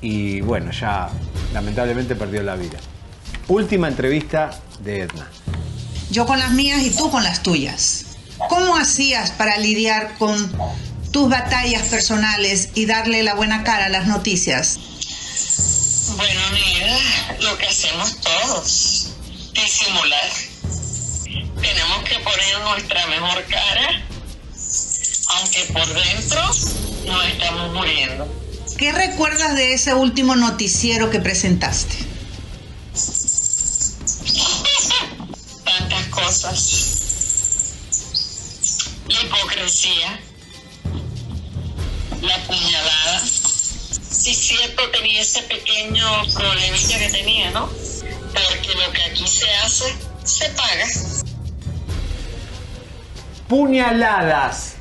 [0.00, 1.10] y bueno, ya
[1.52, 2.78] lamentablemente perdió la vida.
[3.48, 4.50] Última entrevista
[4.82, 5.26] de Edna.
[6.10, 8.04] Yo con las mías y tú con las tuyas.
[8.48, 10.52] ¿Cómo hacías para lidiar con
[11.12, 14.78] tus batallas personales y darle la buena cara a las noticias?
[16.16, 16.98] Bueno, mira,
[17.40, 19.08] lo que hacemos todos,
[19.54, 20.30] disimular.
[21.60, 24.02] Tenemos que poner nuestra mejor cara,
[25.36, 26.42] aunque por dentro
[27.06, 28.40] nos estamos muriendo.
[28.76, 31.96] ¿Qué recuerdas de ese último noticiero que presentaste?
[36.38, 37.82] Cosas.
[39.08, 40.20] La hipocresía,
[42.22, 43.20] la puñalada.
[43.20, 47.66] Sí, cierto, tenía ese pequeño problemilla que tenía, ¿no?
[47.66, 50.86] Porque lo que aquí se hace, se paga.
[53.48, 54.74] Puñaladas,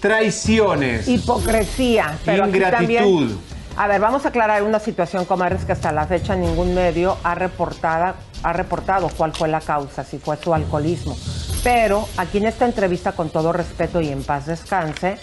[0.00, 2.18] traiciones, Hipocresía.
[2.24, 3.36] Pero aquí ingratitud.
[3.76, 7.34] A ver, vamos a aclarar una situación, comadres, que hasta la fecha ningún medio ha,
[7.34, 11.16] reportada, ha reportado cuál fue la causa, si fue su alcoholismo.
[11.64, 15.18] Pero aquí en esta entrevista, con todo respeto y en paz descanse,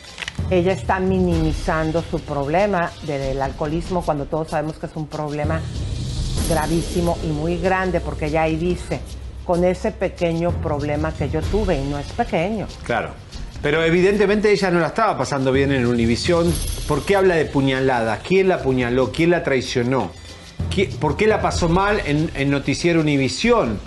[0.50, 5.62] ella está minimizando su problema del alcoholismo cuando todos sabemos que es un problema
[6.50, 9.00] gravísimo y muy grande, porque ella ahí dice,
[9.46, 12.68] con ese pequeño problema que yo tuve, y no es pequeño.
[12.84, 13.12] Claro.
[13.62, 16.52] Pero evidentemente ella no la estaba pasando bien en Univisión.
[16.88, 18.20] ¿Por qué habla de puñaladas?
[18.28, 19.12] ¿Quién la apuñaló?
[19.12, 20.12] ¿Quién la traicionó?
[20.74, 23.80] ¿Qui- ¿Por qué la pasó mal en, en Noticiero Univisión?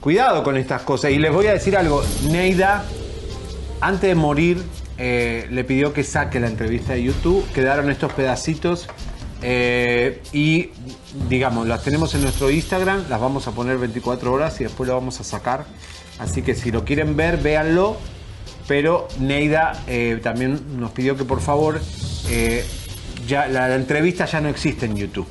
[0.00, 1.12] Cuidado con estas cosas.
[1.12, 2.02] Y les voy a decir algo.
[2.30, 2.84] Neida,
[3.80, 4.62] antes de morir,
[4.98, 7.44] eh, le pidió que saque la entrevista de YouTube.
[7.52, 8.88] Quedaron estos pedacitos.
[9.42, 10.70] eh, y,
[11.28, 13.04] digamos, las tenemos en nuestro Instagram.
[13.08, 15.64] Las vamos a poner 24 horas y después lo vamos a sacar.
[16.18, 17.96] Así que si lo quieren ver, véanlo.
[18.66, 21.80] Pero Neida eh, también nos pidió que por favor,
[22.28, 22.64] eh,
[23.26, 25.26] ya, la, la entrevista ya no existe en YouTube.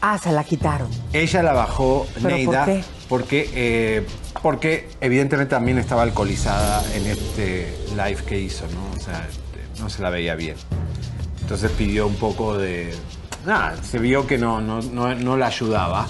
[0.00, 0.88] Ah, se la quitaron.
[1.12, 2.84] Ella la bajó, ¿Pero por Neida, qué?
[3.08, 4.06] porque eh,
[4.42, 8.96] porque evidentemente también estaba alcoholizada en este live que hizo, ¿no?
[8.96, 10.56] O sea, este, no se la veía bien.
[11.42, 12.94] Entonces pidió un poco de...
[13.44, 16.06] Nada, se vio que no, no, no, no la ayudaba.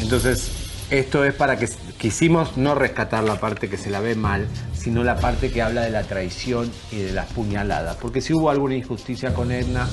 [0.00, 0.50] Entonces,
[0.90, 1.68] esto es para que
[2.02, 5.82] quisimos no rescatar la parte que se la ve mal, sino la parte que habla
[5.82, 7.94] de la traición y de las puñaladas.
[7.94, 9.88] Porque si hubo alguna injusticia con Edna,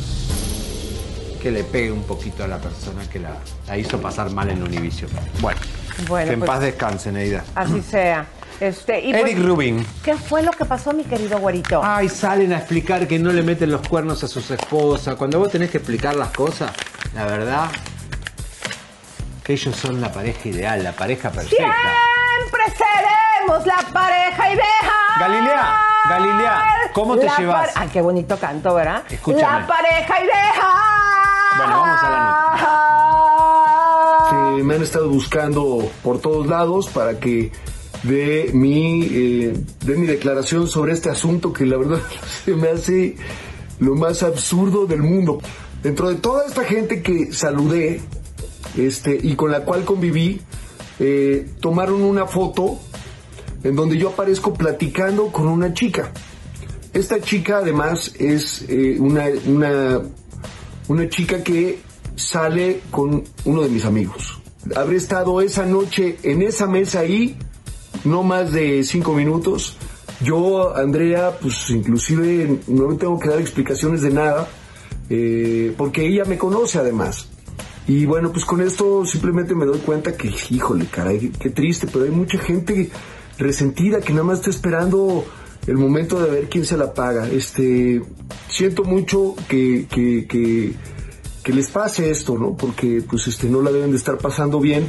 [1.39, 3.35] que le pegue un poquito a la persona que la,
[3.67, 5.11] la hizo pasar mal en Univision.
[5.39, 5.59] Bueno,
[6.07, 7.43] Bueno, que en pues- paz descanse, Neida.
[7.53, 8.25] Así sea.
[8.59, 9.85] Este, y Eric pues, Rubin.
[10.03, 11.79] ¿Qué fue lo que pasó, mi querido güerito?
[11.83, 15.13] Ay, salen a explicar que no le meten los cuernos a sus esposas.
[15.15, 16.71] Cuando vos tenés que explicar las cosas,
[17.13, 17.67] la verdad,
[19.49, 21.55] que ellos son la pareja ideal, la pareja perfecta.
[21.57, 24.67] Siempre seremos la pareja ideal.
[25.19, 27.71] Galilea, Galilea, ¿cómo te La llevas?
[27.73, 29.01] par- Ay, qué bonito canto, ¿verdad?
[29.09, 29.41] Escúchame.
[29.61, 30.53] La pareja ideal.
[31.57, 32.19] Bueno, vamos a la
[34.51, 34.63] nota.
[34.63, 37.51] me han estado buscando por todos lados para que
[38.03, 42.01] dé mi, eh, dé mi declaración sobre este asunto que la verdad
[42.45, 43.15] se me hace
[43.79, 45.39] lo más absurdo del mundo.
[45.81, 47.99] Dentro de toda esta gente que saludé
[48.77, 50.41] este, y con la cual conviví,
[50.99, 52.79] eh, tomaron una foto
[53.63, 56.11] en donde yo aparezco platicando con una chica.
[56.93, 60.01] Esta chica además es eh, una, una,
[60.87, 61.79] una chica que
[62.15, 64.39] sale con uno de mis amigos.
[64.75, 67.37] Habré estado esa noche en esa mesa ahí,
[68.03, 69.77] no más de cinco minutos.
[70.21, 74.49] Yo, Andrea, pues inclusive no me tengo que dar explicaciones de nada,
[75.09, 77.29] eh, porque ella me conoce además.
[77.89, 82.05] Y bueno, pues con esto simplemente me doy cuenta que, híjole, caray, qué triste, pero
[82.05, 82.91] hay mucha gente
[83.39, 85.25] resentida que nada más está esperando
[85.65, 87.27] el momento de ver quién se la paga.
[87.27, 87.99] Este,
[88.47, 90.75] siento mucho que, que, que,
[91.43, 92.55] que les pase esto, ¿no?
[92.55, 94.85] Porque pues este, no la deben de estar pasando bien.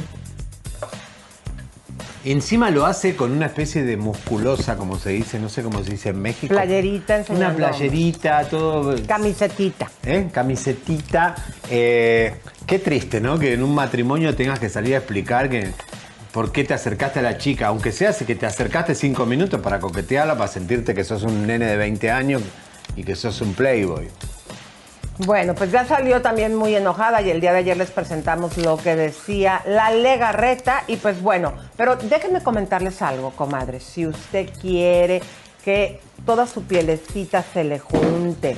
[2.23, 5.91] Encima lo hace con una especie de musculosa, como se dice, no sé cómo se
[5.91, 6.53] dice en México.
[6.53, 7.57] Playerita Una enseñando.
[7.57, 8.95] playerita, todo.
[9.07, 9.89] Camisetita.
[10.05, 10.27] ¿eh?
[10.31, 11.35] Camisetita.
[11.69, 12.35] Eh,
[12.67, 13.39] qué triste, ¿no?
[13.39, 15.71] Que en un matrimonio tengas que salir a explicar que
[16.31, 19.79] por qué te acercaste a la chica, aunque sea que te acercaste cinco minutos para
[19.79, 22.43] coquetearla, para sentirte que sos un nene de 20 años
[22.95, 24.07] y que sos un playboy.
[25.25, 28.77] Bueno, pues ya salió también muy enojada y el día de ayer les presentamos lo
[28.77, 33.79] que decía la Legarreta y pues bueno, pero déjenme comentarles algo, comadre.
[33.79, 35.21] Si usted quiere
[35.63, 38.55] que toda su pielecita se le junte,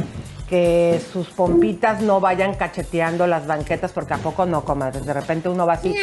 [0.53, 4.99] que sus pompitas no vayan cacheteando las banquetas, porque a poco no, comadre.
[5.01, 5.95] De repente uno va así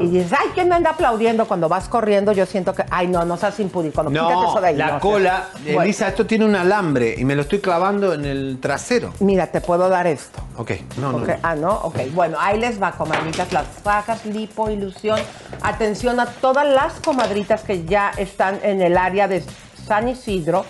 [0.00, 2.30] y dices, ay, ¿quién me anda aplaudiendo cuando vas corriendo?
[2.30, 4.76] Yo siento que, ay, no, no seas impúdico, no, quítate eso de ahí.
[4.76, 8.24] la no, cola, Bueno, Elisa, esto tiene un alambre y me lo estoy clavando en
[8.24, 9.12] el trasero.
[9.18, 10.40] Mira, te puedo dar esto.
[10.56, 11.18] Ok, no, no.
[11.18, 11.34] Ok, no.
[11.42, 11.72] Ah, ¿no?
[11.82, 15.18] Ok, bueno, ahí les va, comadritas, las fajas, lipo, ilusión.
[15.62, 19.42] Atención a todas las comadritas que ya están en el área de
[19.84, 20.64] San Isidro,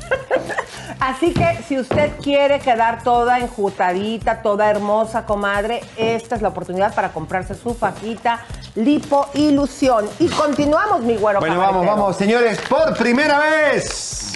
[0.99, 6.93] Así que si usted quiere quedar toda enjutadita, toda hermosa, comadre, esta es la oportunidad
[6.93, 8.45] para comprarse su fajita
[8.75, 10.07] Lipo Ilusión.
[10.19, 11.95] Y continuamos, mi güero Bueno, vamos, cabaretero.
[11.97, 14.33] vamos, señores, por primera vez.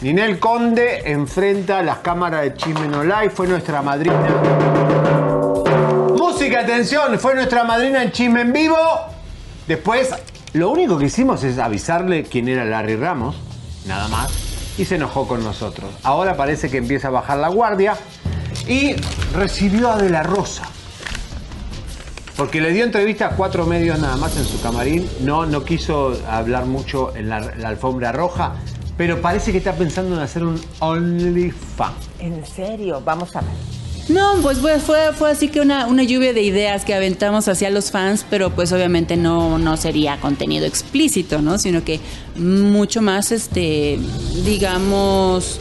[0.00, 4.18] Ninel Conde enfrenta las cámaras de Chisme No Live, fue nuestra madrina.
[6.18, 8.76] Música, atención, fue nuestra madrina en Chisme en Vivo.
[9.68, 10.10] Después,
[10.54, 13.36] lo único que hicimos es avisarle quién era Larry Ramos,
[13.86, 14.32] nada más,
[14.78, 15.90] y se enojó con nosotros.
[16.02, 17.96] Ahora parece que empieza a bajar la guardia
[18.66, 18.94] y
[19.34, 20.64] recibió a De La Rosa.
[22.36, 25.08] Porque le dio entrevista a cuatro medios nada más en su camarín.
[25.20, 28.54] No, no quiso hablar mucho en la, la alfombra roja.
[28.96, 31.94] Pero parece que está pensando en hacer un OnlyFans.
[32.18, 33.81] En serio, vamos a ver.
[34.08, 37.70] No, pues fue, fue, fue así que una, una lluvia de ideas que aventamos hacia
[37.70, 41.58] los fans, pero pues obviamente no, no sería contenido explícito, ¿no?
[41.58, 42.00] Sino que
[42.36, 43.98] mucho más, este,
[44.44, 45.60] digamos,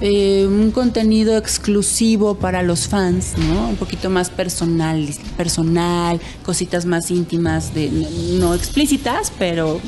[0.00, 3.68] eh, un contenido exclusivo para los fans, ¿no?
[3.68, 7.90] Un poquito más personal, personal, cositas más íntimas, de,
[8.38, 9.80] no explícitas, pero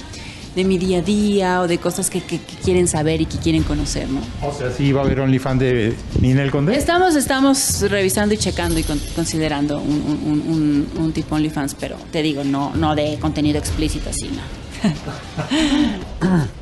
[0.58, 3.38] de mi día a día o de cosas que, que- que quieren saber y que
[3.38, 4.20] quieren conocer, ¿no?
[4.42, 6.76] O sea, sí va a haber OnlyFans de Ninel Conde.
[6.76, 11.76] Estamos, estamos revisando y checando y con- considerando un, un- un- un- un tipo OnlyFans,
[11.78, 14.42] pero te digo, no, no de contenido explícito, así, ¿no?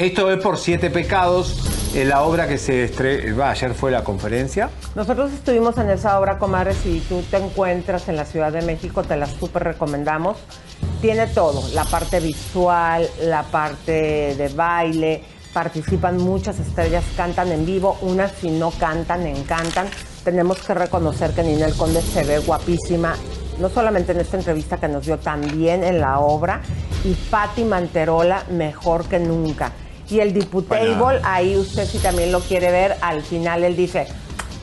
[0.00, 3.44] Esto es por Siete Pecados, eh, la obra que se estrenó.
[3.44, 4.70] Ayer fue la conferencia.
[4.94, 6.72] Nosotros estuvimos en esa obra, comadre.
[6.72, 10.38] Si tú te encuentras en la Ciudad de México, te la súper recomendamos.
[11.02, 15.22] Tiene todo: la parte visual, la parte de baile.
[15.52, 17.98] Participan muchas estrellas, cantan en vivo.
[18.00, 19.86] Unas, si no cantan, encantan.
[20.24, 23.16] Tenemos que reconocer que Ninel Conde se ve guapísima.
[23.58, 26.62] No solamente en esta entrevista que nos dio, también en la obra.
[27.04, 29.72] Y Patti Manterola, mejor que nunca.
[30.10, 31.20] Y el Diputable, Bueno.
[31.24, 34.08] ahí usted si también lo quiere ver, al final él dice,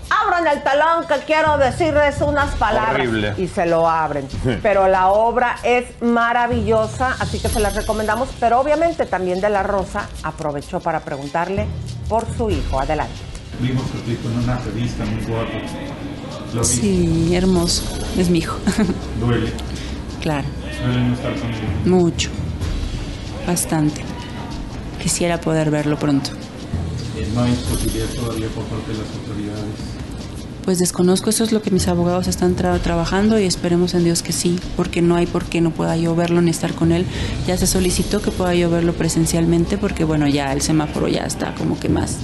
[0.09, 2.95] abran el talón que quiero decirles unas palabras.
[2.95, 3.33] Horrible.
[3.37, 4.27] Y se lo abren.
[4.61, 8.29] Pero la obra es maravillosa, así que se las recomendamos.
[8.39, 11.65] Pero obviamente también de la Rosa aprovechó para preguntarle
[12.09, 12.79] por su hijo.
[12.79, 13.13] Adelante.
[13.59, 15.51] Vimos tu hijo en una revista muy guapo.
[16.53, 16.63] Lo.
[16.63, 17.83] Sí, hermoso.
[18.17, 18.57] Es mi hijo.
[19.19, 19.51] Duele.
[20.21, 20.45] claro,
[20.85, 21.55] Duele no estar con él.
[21.85, 22.29] mucho.
[23.47, 24.01] Bastante.
[25.07, 26.31] Quisiera poder verlo pronto.
[27.33, 29.63] No hay posibilidad todavía por parte de las autoridades.
[30.65, 34.21] Pues desconozco, eso es lo que mis abogados están tra- trabajando y esperemos en Dios
[34.21, 37.05] que sí, porque no hay por qué no pueda yo verlo ni estar con él.
[37.47, 41.55] Ya se solicitó que pueda yo verlo presencialmente porque bueno, ya el semáforo ya está
[41.55, 42.17] como que más,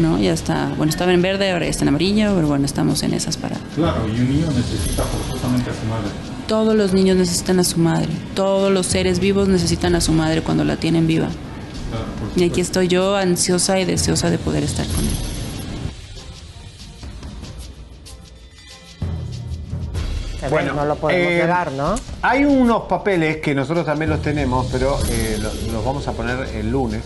[0.00, 0.20] ¿no?
[0.20, 3.12] Ya está, bueno, estaba en verde, ahora ya está en amarillo, pero bueno, estamos en
[3.12, 3.56] esas para...
[3.74, 6.08] Claro, y un niño necesita forzosamente a su madre.
[6.46, 10.42] Todos los niños necesitan a su madre, todos los seres vivos necesitan a su madre
[10.42, 11.26] cuando la tienen viva.
[12.38, 15.10] Y aquí estoy yo ansiosa y deseosa de poder estar con él.
[20.50, 21.96] Ve, no lo podemos eh, negar, ¿no?
[22.22, 26.38] Hay unos papeles que nosotros también los tenemos, pero eh, lo- los vamos a poner
[26.54, 27.02] el lunes.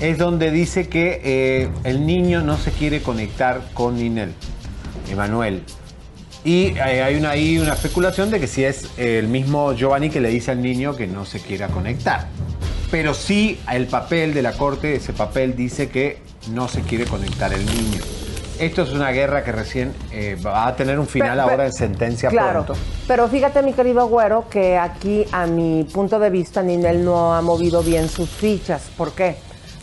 [0.00, 4.34] Es donde dice que eh, el niño no se quiere conectar con Ninel,
[5.10, 5.62] Emanuel.
[6.44, 10.10] Y eh, hay una, ahí una especulación de que si es eh, el mismo Giovanni
[10.10, 12.26] que le dice al niño que no se quiera conectar.
[12.94, 16.18] Pero sí el papel de la corte, ese papel dice que
[16.52, 18.00] no se quiere conectar el niño.
[18.60, 21.66] Esto es una guerra que recién eh, va a tener un final Pero- ahora pero-
[21.66, 22.80] en sentencia Claro, pronto.
[23.08, 27.42] pero fíjate mi querido güero que aquí a mi punto de vista Ninel no ha
[27.42, 28.82] movido bien sus fichas.
[28.96, 29.38] ¿Por qué?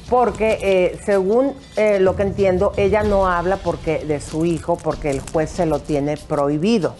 [0.09, 5.09] Porque eh, según eh, lo que entiendo, ella no habla porque de su hijo porque
[5.09, 6.95] el juez se lo tiene prohibido.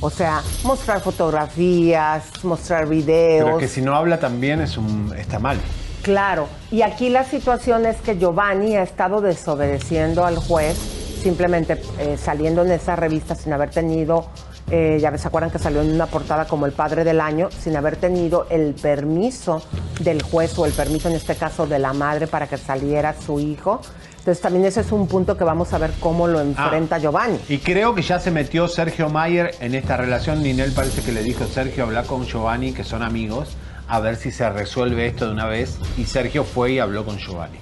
[0.00, 3.44] O sea, mostrar fotografías, mostrar videos.
[3.44, 5.58] Pero que si no habla también es un, está mal.
[6.02, 10.78] Claro, y aquí la situación es que Giovanni ha estado desobedeciendo al juez,
[11.22, 14.26] simplemente eh, saliendo en esa revista sin haber tenido,
[14.70, 17.76] eh, ya se acuerdan que salió en una portada como el padre del año, sin
[17.76, 19.62] haber tenido el permiso
[20.00, 23.38] del juez o el permiso en este caso de la madre para que saliera su
[23.38, 23.82] hijo.
[24.20, 27.38] Entonces también ese es un punto que vamos a ver cómo lo enfrenta Giovanni.
[27.48, 30.42] Y creo que ya se metió Sergio Mayer en esta relación.
[30.42, 33.56] Ninel parece que le dijo Sergio habla con Giovanni, que son amigos,
[33.88, 35.78] a ver si se resuelve esto de una vez.
[35.96, 37.58] Y Sergio fue y habló con Giovanni.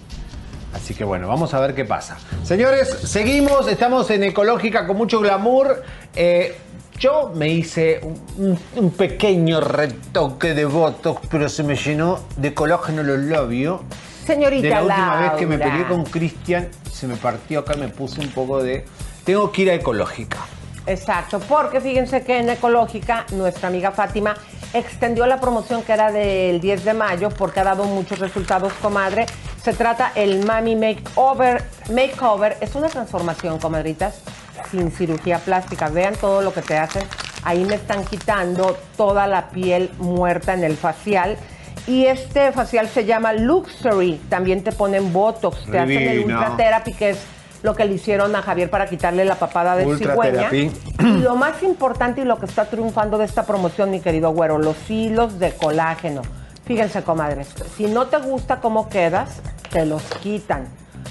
[0.74, 2.18] Así que bueno, vamos a ver qué pasa.
[2.42, 5.84] Señores, seguimos, estamos en Ecológica con mucho glamour.
[6.16, 6.56] Eh,
[6.98, 8.00] yo me hice
[8.36, 13.80] un, un pequeño retoque de Botox, pero se me llenó de colágeno los labios.
[14.28, 17.88] Señorita De la última vez que me peleé con Cristian, se me partió acá, me
[17.88, 18.84] puse un poco de...
[19.24, 20.36] Tengo que ir a Ecológica.
[20.84, 24.36] Exacto, porque fíjense que en Ecológica nuestra amiga Fátima
[24.74, 29.24] extendió la promoción que era del 10 de mayo porque ha dado muchos resultados, comadre.
[29.62, 31.64] Se trata el Mami Makeover.
[31.90, 34.20] Makeover es una transformación, comadritas,
[34.70, 35.88] sin cirugía plástica.
[35.88, 37.08] Vean todo lo que te hacen.
[37.44, 41.38] Ahí me están quitando toda la piel muerta en el facial.
[41.88, 44.20] Y este facial se llama Luxury.
[44.28, 46.38] También te ponen Botox, te hacen el Divino.
[46.38, 47.18] Ultra Therapy, que es
[47.62, 50.50] lo que le hicieron a Javier para quitarle la papada de Ultra cigüeña.
[50.50, 50.70] Therapy.
[51.00, 54.58] Y lo más importante y lo que está triunfando de esta promoción, mi querido güero,
[54.58, 56.20] los hilos de colágeno.
[56.66, 60.68] Fíjense, comadres, si no te gusta cómo quedas, te los quitan.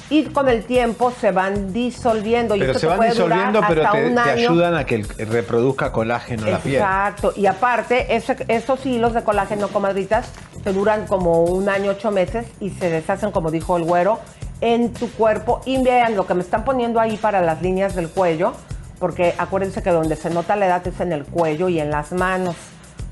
[0.09, 2.55] Y con el tiempo se van disolviendo.
[2.55, 5.03] y Pero esto se van puede durar disolviendo, pero hasta te, te ayudan a que
[5.29, 6.75] reproduzca colágeno la piel.
[6.75, 7.33] Exacto.
[7.35, 10.29] Y aparte, ese- esos hilos de colágeno, comadritas,
[10.63, 14.19] te duran como un año, ocho meses y se deshacen, como dijo el güero,
[14.61, 15.61] en tu cuerpo.
[15.65, 18.53] Y vean lo que me están poniendo ahí para las líneas del cuello,
[18.99, 22.11] porque acuérdense que donde se nota la edad es en el cuello y en las
[22.11, 22.55] manos.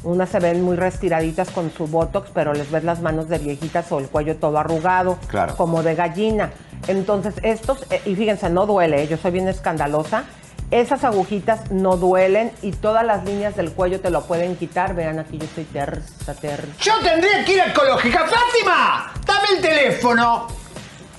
[0.03, 3.91] Unas se ven muy restiraditas con su botox, pero les ves las manos de viejitas
[3.91, 5.55] o el cuello todo arrugado, Claro.
[5.55, 6.51] como de gallina.
[6.88, 9.07] Entonces, estos, eh, y fíjense, no duele, ¿eh?
[9.07, 10.26] yo soy bien escandalosa.
[10.71, 14.95] Esas agujitas no duelen y todas las líneas del cuello te lo pueden quitar.
[14.95, 16.67] Vean aquí, yo estoy tersa, tersa.
[16.80, 18.19] Yo tendría que ir a Ecológica.
[18.19, 19.13] ¡Fátima!
[19.26, 20.47] ¡Dame el teléfono!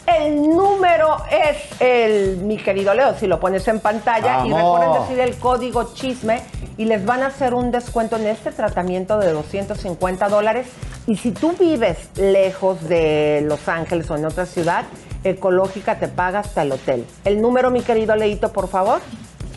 [0.07, 5.18] El número es el, mi querido Leo, si lo pones en pantalla y recuerden decir
[5.18, 6.42] el código chisme
[6.76, 10.68] y les van a hacer un descuento en este tratamiento de 250 dólares.
[11.09, 14.84] Y si tú vives lejos de Los Ángeles o en otra ciudad,
[15.30, 17.04] Ecológica te paga hasta el hotel.
[17.24, 19.00] El número, mi querido Leito, por favor.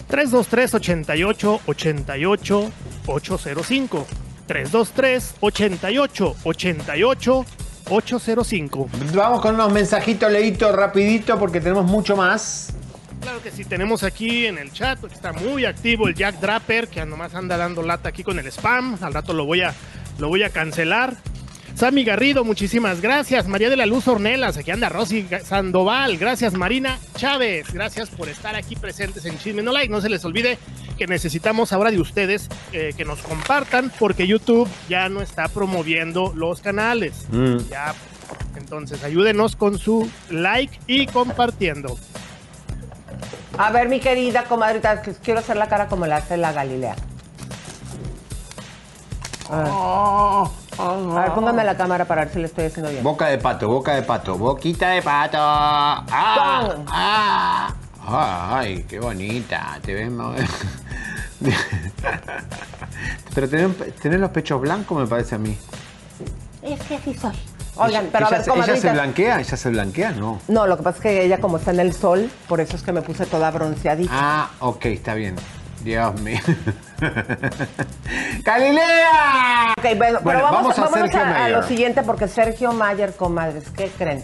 [0.07, 2.71] 323 88 88
[3.05, 4.07] 805
[4.47, 7.45] 323 88 88
[7.89, 12.73] 805 Vamos con unos mensajitos, Leito, rapidito, porque tenemos mucho más.
[13.21, 16.87] Claro que sí, tenemos aquí en el chat, porque está muy activo el Jack Draper,
[16.87, 18.97] que nomás anda dando lata aquí con el spam.
[19.01, 19.73] Al rato lo voy a,
[20.17, 21.17] lo voy a cancelar.
[21.79, 23.47] Sammy Garrido, muchísimas gracias.
[23.47, 26.17] María de la Luz Ornelas, aquí anda Rosy Sandoval.
[26.17, 27.71] Gracias, Marina Chávez.
[27.71, 29.89] Gracias por estar aquí presentes en Chisme No Like.
[29.89, 30.57] No se les olvide
[30.97, 36.33] que necesitamos ahora de ustedes eh, que nos compartan, porque YouTube ya no está promoviendo
[36.35, 37.25] los canales.
[37.31, 37.59] Mm.
[37.69, 37.95] Ya,
[38.57, 41.97] entonces ayúdenos con su like y compartiendo.
[43.57, 46.97] A ver, mi querida comadrita, quiero hacer la cara como la hace la Galilea.
[49.49, 49.67] Ver,
[50.79, 53.03] a ver, póngame la cámara para ver si le estoy haciendo bien.
[53.03, 55.37] Boca de pato, boca de pato, boquita de pato.
[55.39, 56.75] ¡Ah!
[56.87, 58.57] ¡Ah!
[58.57, 59.77] ¡Ay, qué bonita!
[59.83, 60.39] Te ves más-
[63.35, 65.57] Pero tener, tener los pechos blancos me parece a mí.
[66.61, 67.35] Es que así soy.
[67.75, 69.39] Oigan, Ella- pero a ella, ver, se- ¿Ella se blanquea?
[69.39, 70.11] ¿Ella se blanquea?
[70.11, 70.39] No.
[70.47, 72.81] No, lo que pasa es que ella como está en el sol, por eso es
[72.83, 74.11] que me puse toda bronceadita.
[74.13, 75.35] Ah, ok, está bien.
[75.83, 76.39] Dios mío.
[78.43, 79.73] ¡Galilea!
[79.77, 83.15] Ok, bueno, Bueno, pero vamos, vamos a Sergio a, a lo siguiente porque Sergio Mayer,
[83.15, 84.23] comadres, ¿qué creen?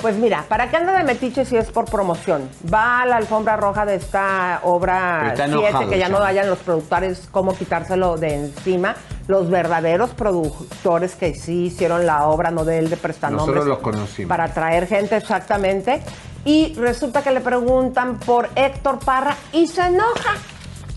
[0.00, 2.50] Pues mira, ¿para qué anda de metiche si es por promoción?
[2.72, 6.24] Va a la alfombra roja de esta obra está 7, enojado que ya no ya.
[6.24, 8.96] vayan los productores cómo quitárselo de encima.
[9.28, 13.46] Los verdaderos productores que sí hicieron la obra, no de él de prestanombres.
[13.46, 14.28] Nosotros los conocimos.
[14.28, 16.02] Para traer gente exactamente.
[16.44, 20.34] Y resulta que le preguntan por Héctor Parra y se enoja.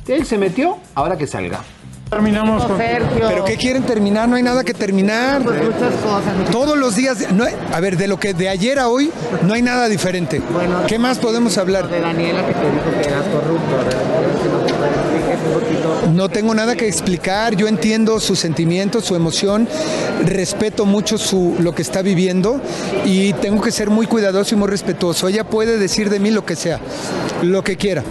[0.07, 1.59] Él se metió, ahora que salga.
[2.09, 3.27] Terminamos con Sergio.
[3.27, 4.29] ¿Pero qué quieren terminar?
[4.29, 5.41] No hay nada que terminar.
[6.51, 9.11] Todos los días, no hay- a ver, de lo que de ayer a hoy
[9.43, 10.41] no hay nada diferente.
[10.87, 11.89] ¿Qué más podemos hablar?
[11.89, 13.56] De Daniela que te dijo que eras corrupto.
[16.13, 19.67] No tengo nada que explicar, yo entiendo sus sentimientos, su emoción,
[20.23, 22.61] respeto mucho su, lo que está viviendo
[23.05, 25.27] y tengo que ser muy cuidadoso y muy respetuoso.
[25.27, 26.79] Ella puede decir de mí lo que sea,
[27.43, 28.03] lo que quiera,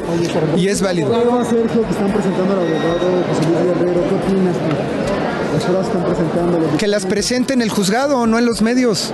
[0.57, 1.09] y es válido.
[1.45, 5.55] Sergio, que están presentando al abogado José Luis Guerrero, ¿qué opinas tú?
[5.55, 6.77] Las pruebas están presentando.
[6.77, 9.13] Que las presente en el juzgado, no en los medios.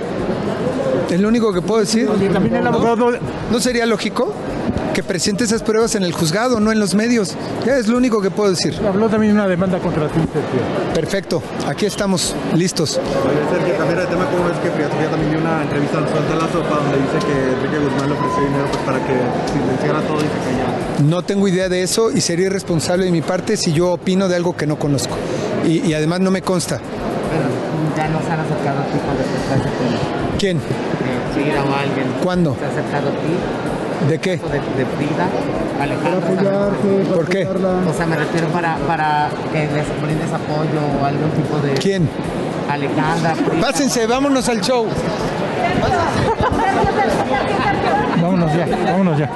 [1.09, 2.07] Es lo único que puedo decir.
[2.33, 2.69] también el ¿No?
[2.71, 3.11] abogado-
[3.51, 4.33] ¿No sería lógico?
[4.93, 7.35] Que presente esas pruebas en el juzgado, no en los medios.
[7.65, 8.79] Ya es lo único que puedo decir.
[8.87, 10.93] Habló también de una demanda contra ti, Sergio.
[10.93, 12.97] Perfecto, aquí estamos, listos.
[12.97, 16.23] Oye, Sergio, cambiar de tema, ¿cómo ves que Sofía también dio una entrevista al Sol
[16.29, 19.15] de la Sopa donde dice que Enrique Guzmán le ofreció dinero pues, para que
[19.51, 20.73] silenciara todo y se callara?
[21.07, 24.35] No tengo idea de eso y sería irresponsable de mi parte si yo opino de
[24.35, 25.15] algo que no conozco.
[25.65, 26.77] Y, y además no me consta.
[26.77, 27.49] Pero
[27.97, 30.37] ya nos han acercado a ti con respecto a ese tema.
[30.37, 30.57] ¿Quién?
[30.57, 30.61] Eh,
[31.33, 32.07] Frida o alguien.
[32.23, 32.55] ¿Cuándo?
[32.59, 33.33] ¿Se ha acercado a ti?
[34.09, 34.31] ¿De qué?
[34.31, 35.27] De, de Frida,
[35.81, 36.17] Alejandro.
[36.17, 37.45] apoyarte, para ¿Por qué?
[37.45, 41.73] O sea, me refiero para, para que les brindes apoyo o algún tipo de...
[41.75, 42.09] ¿Quién?
[42.69, 43.61] Alejandra, Frida.
[43.67, 44.85] Pásense, vámonos al show.
[48.21, 49.29] Vámonos ya, vámonos ya.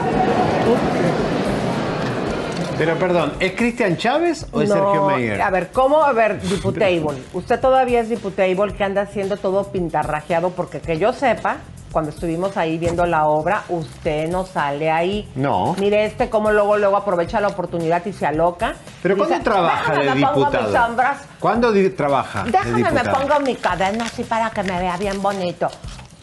[2.77, 5.41] Pero perdón, ¿es Cristian Chávez o es No, Sergio Meyer?
[5.41, 6.03] A ver, ¿cómo?
[6.03, 7.17] A ver, diputable.
[7.33, 11.57] Usted todavía es diputable que anda haciendo todo pintarrajeado porque que yo sepa,
[11.91, 15.29] cuando estuvimos ahí viendo la obra, usted no sale ahí.
[15.35, 15.75] No.
[15.79, 18.75] Mire este cómo luego luego aprovecha la oportunidad y se aloca.
[19.01, 20.85] ¿Pero Dice, cuándo trabaja de "Déjame me pongo mis diputado?
[20.87, 24.97] sombras, ¿Cuándo di- trabaja de Déjame me pongo mi cadena así para que me vea
[24.97, 25.67] bien bonito.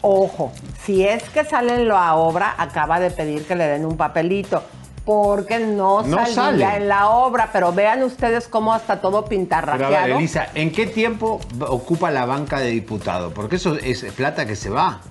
[0.01, 0.51] Ojo,
[0.83, 4.61] si es que sale en la obra, acaba de pedir que le den un papelito.
[5.03, 6.77] Porque no, No salía sale.
[6.77, 9.91] en la obra, pero vean ustedes cómo hasta todo Pero a pintarrajeado.
[9.91, 13.29] ver, Elisa, ¿en qué tiempo ocupa la banca de diputado?
[13.31, 15.01] Porque eso es plata que se va.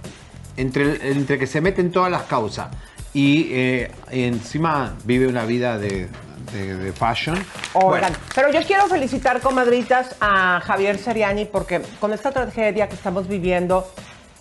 [0.56, 2.68] Entre, entre que se meten todas las causas
[3.12, 6.08] y eh, encima vive una vida de,
[6.52, 7.36] de- de fashion.
[7.72, 13.26] Oigan, pero yo quiero felicitar, comadritas, a Javier Seriani porque con esta tragedia que estamos
[13.28, 13.84] viviendo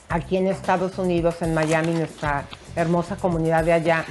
[0.10, 2.46] aquí en Estados Unidos, en Miami, nuestra
[2.76, 4.06] hermosa comunidad de allá,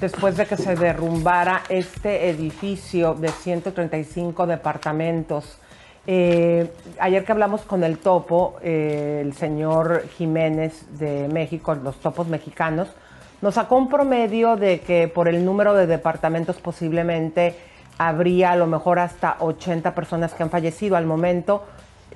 [0.00, 5.58] después de que se derrumbara este edificio de 135 departamentos.
[6.06, 12.28] Eh, ayer que hablamos con el topo, eh, el señor Jiménez de México, los topos
[12.28, 12.88] mexicanos,
[13.42, 17.56] nos sacó un promedio de que por el número de departamentos posiblemente
[17.98, 20.96] habría a lo mejor hasta 80 personas que han fallecido.
[20.96, 21.64] Al momento,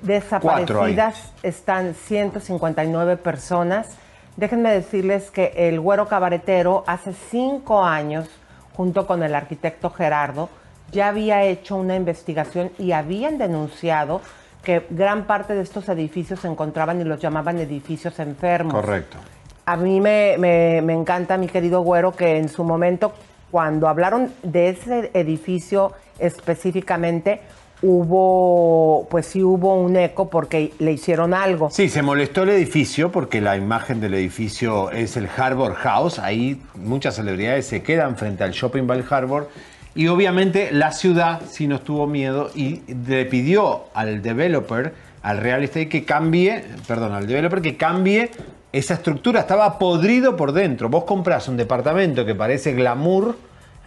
[0.01, 3.97] desaparecidas están 159 personas.
[4.37, 8.29] Déjenme decirles que el güero cabaretero hace cinco años,
[8.73, 10.49] junto con el arquitecto Gerardo,
[10.91, 14.21] ya había hecho una investigación y habían denunciado
[14.63, 18.73] que gran parte de estos edificios se encontraban y los llamaban edificios enfermos.
[18.73, 19.17] Correcto.
[19.65, 23.13] A mí me, me- me encanta, mi querido güero, que en su momento,
[23.49, 27.41] cuando hablaron de ese edificio específicamente,
[27.83, 31.69] hubo, pues sí hubo un eco porque le hicieron algo.
[31.69, 36.19] Sí, se molestó el edificio porque la imagen del edificio es el Harbor House.
[36.19, 39.49] Ahí muchas celebridades se quedan frente al Shopping Bell Harbor.
[39.93, 45.63] Y obviamente la ciudad sí nos tuvo miedo y le pidió al developer, al real
[45.63, 48.31] estate, que cambie, perdón, al developer que cambie
[48.71, 49.41] esa estructura.
[49.41, 50.87] Estaba podrido por dentro.
[50.87, 53.35] Vos compras un departamento que parece glamour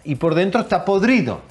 [0.03, 1.41] y por dentro está podrido.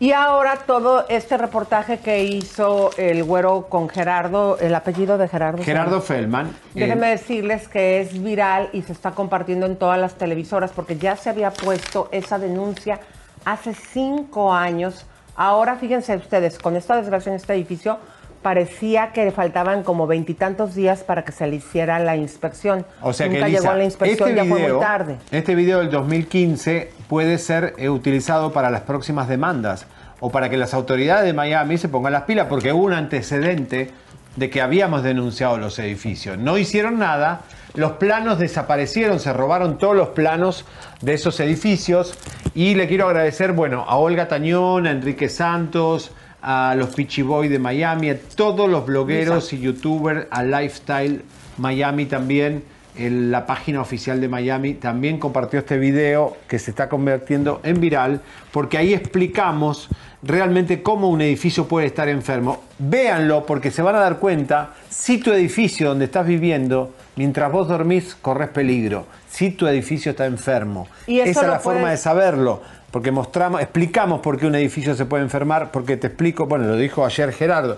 [0.00, 5.62] Y ahora todo este reportaje que hizo el güero con Gerardo, el apellido de Gerardo.
[5.62, 6.00] Gerardo.
[6.02, 6.48] Feldman.
[6.48, 10.98] eh, Déjenme decirles que es viral y se está compartiendo en todas las televisoras porque
[10.98, 13.00] ya se había puesto esa denuncia
[13.44, 15.06] hace cinco años.
[15.36, 17.98] Ahora fíjense ustedes, con esta desgracia en este edificio,
[18.44, 22.84] parecía que faltaban como veintitantos días para que se le hiciera la inspección.
[23.00, 25.16] O sea Nunca que Elisa, llegó la inspección, este ya fue muy tarde.
[25.30, 29.86] Este video del 2015 puede ser eh, utilizado para las próximas demandas
[30.20, 33.90] o para que las autoridades de Miami se pongan las pilas porque hubo un antecedente
[34.36, 36.38] de que habíamos denunciado los edificios.
[36.38, 37.42] No hicieron nada,
[37.74, 40.64] los planos desaparecieron, se robaron todos los planos
[41.00, 42.14] de esos edificios
[42.54, 46.12] y le quiero agradecer, bueno, a Olga Tañón, a Enrique Santos,
[46.42, 51.22] a los Peachy Boy de Miami, a todos los blogueros y youtubers, a Lifestyle
[51.56, 52.64] Miami también,
[52.96, 57.80] en la página oficial de Miami también compartió este video que se está convirtiendo en
[57.80, 58.20] viral
[58.52, 59.88] porque ahí explicamos
[60.22, 62.62] realmente cómo un edificio puede estar enfermo.
[62.78, 67.68] Véanlo porque se van a dar cuenta si tu edificio donde estás viviendo, mientras vos
[67.68, 69.06] dormís, corres peligro.
[69.28, 70.86] Si tu edificio está enfermo.
[71.06, 72.62] Y Esa es la forma de saberlo.
[72.92, 76.76] Porque mostramos, explicamos por qué un edificio se puede enfermar, porque te explico, bueno, lo
[76.76, 77.76] dijo ayer Gerardo,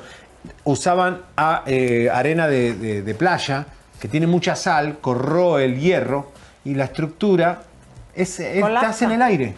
[0.65, 3.67] usaban a- eh, arena de, de- de playa,
[4.01, 6.31] que tiene mucha sal, corroe el hierro,
[6.65, 7.63] y la estructura
[8.15, 9.55] es, estás en el aire.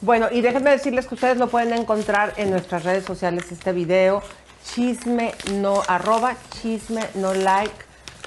[0.00, 4.22] Bueno, y déjenme decirles que ustedes lo pueden encontrar en nuestras redes sociales este video,
[4.64, 7.74] chisme no, arroba chisme no like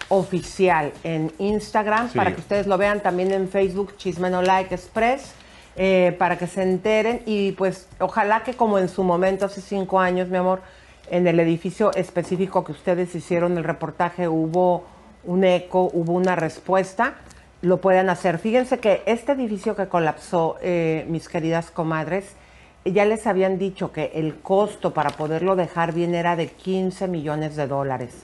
[0.10, 2.18] oficial en Instagram, Sí.
[2.18, 5.34] para que ustedes lo vean también en Facebook, chisme no like express,
[5.76, 10.00] eh, para que se enteren y pues ojalá que como en su momento, hace cinco
[10.00, 10.62] años, mi amor,
[11.12, 14.86] en el edificio específico que ustedes hicieron el reportaje hubo
[15.28, 17.16] un eco, hubo una respuesta.
[17.62, 18.38] lo puedan hacer.
[18.38, 22.36] Fíjense que este edificio que colapsó, eh, mis queridas comadres,
[22.86, 27.56] ya les habían dicho que el costo para poderlo dejar bien era de 15 millones
[27.56, 28.24] de dólares.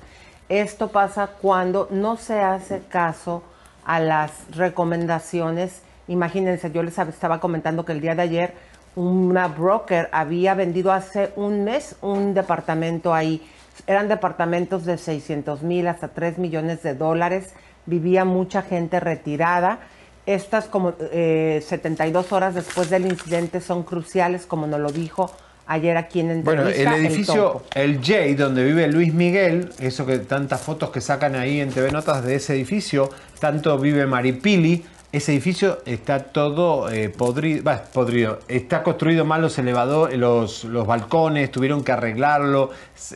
[0.49, 3.43] Esto pasa cuando no se hace caso
[3.85, 5.81] a las recomendaciones.
[6.07, 8.53] Imagínense, yo les estaba comentando que el día de ayer
[8.95, 13.41] una broker había vendido hace un mes un departamento ahí.
[13.87, 17.53] Eran departamentos de 600 mil hasta 3 millones de dólares.
[17.85, 19.79] Vivía mucha gente retirada.
[20.25, 25.29] Estas como eh, 72 horas después del incidente son cruciales, como nos lo dijo
[25.65, 26.95] ayer aquí en Bueno, entrevista.
[26.95, 27.63] el edificio, Topo.
[27.75, 31.91] el J, donde vive Luis Miguel, eso que tantas fotos que sacan ahí en TV
[31.91, 33.09] Notas de ese edificio,
[33.39, 39.59] tanto vive Maripili, ese edificio está todo eh, podrido, va, podrido, está construido mal los
[39.59, 42.71] elevadores, los, los balcones, tuvieron que arreglarlo,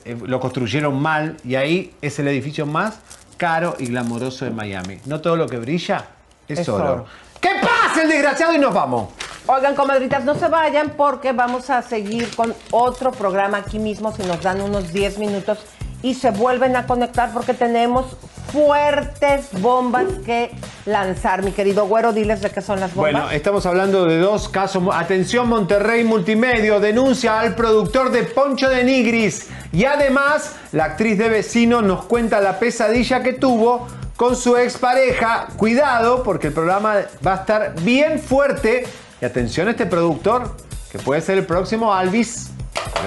[0.06, 3.00] eh, lo construyeron mal y ahí es el edificio más
[3.36, 5.00] caro y glamoroso de Miami.
[5.06, 6.08] No todo lo que brilla
[6.48, 6.91] es, Es oro.
[6.91, 7.06] oro.
[7.41, 9.10] ¿Qué pasa el desgraciado y nos vamos?
[9.48, 14.22] Oigan, comadritas, no se vayan porque vamos a seguir con otro programa aquí mismo si
[14.22, 15.60] nos dan unos 10 minutos
[16.02, 18.06] y se vuelven a conectar porque tenemos
[18.52, 20.52] fuertes bombas que
[20.86, 21.43] lanzar.
[21.43, 23.12] Mi querido güero, diles de qué son las bombas.
[23.12, 24.84] Bueno, estamos hablando de dos casos.
[24.91, 29.48] Atención, Monterrey Multimedio denuncia al productor de Poncho de Nigris.
[29.72, 35.48] Y además, la actriz de vecino nos cuenta la pesadilla que tuvo con su expareja.
[35.58, 36.95] Cuidado, porque el programa
[37.26, 38.86] va a estar bien fuerte.
[39.22, 40.56] Y atención a este productor,
[40.91, 42.52] que puede ser el próximo Alvis,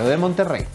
[0.04, 0.66] de Monterrey.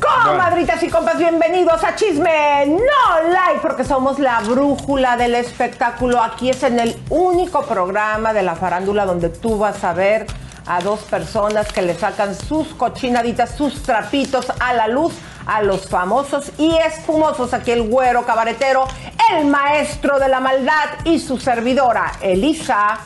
[0.00, 6.20] Comadritas y compas, bienvenidos a Chisme No Like, porque somos la brújula del espectáculo.
[6.20, 10.26] Aquí es en el único programa de la farándula donde tú vas a ver
[10.66, 15.12] a dos personas que le sacan sus cochinaditas, sus trapitos a la luz
[15.46, 17.54] a los famosos y espumosos.
[17.54, 18.86] Aquí el güero cabaretero,
[19.32, 22.98] el maestro de la maldad y su servidora, Elisa.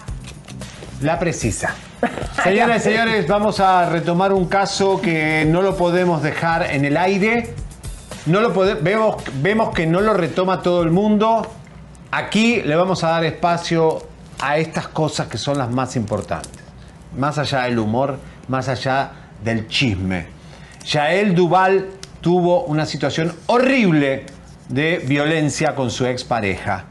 [1.03, 1.74] La precisa.
[2.44, 6.96] Señoras y señores, vamos a retomar un caso que no lo podemos dejar en el
[6.96, 7.55] aire.
[8.26, 11.46] No lo pode- vemos, vemos que no lo retoma todo el mundo.
[12.11, 14.07] Aquí le vamos a dar espacio
[14.40, 16.62] a estas cosas que son las más importantes.
[17.16, 19.11] Más allá del humor, más allá
[19.42, 20.26] del chisme.
[20.86, 21.88] Yael Duval
[22.20, 24.26] tuvo una situación horrible
[24.68, 26.84] de violencia con su expareja.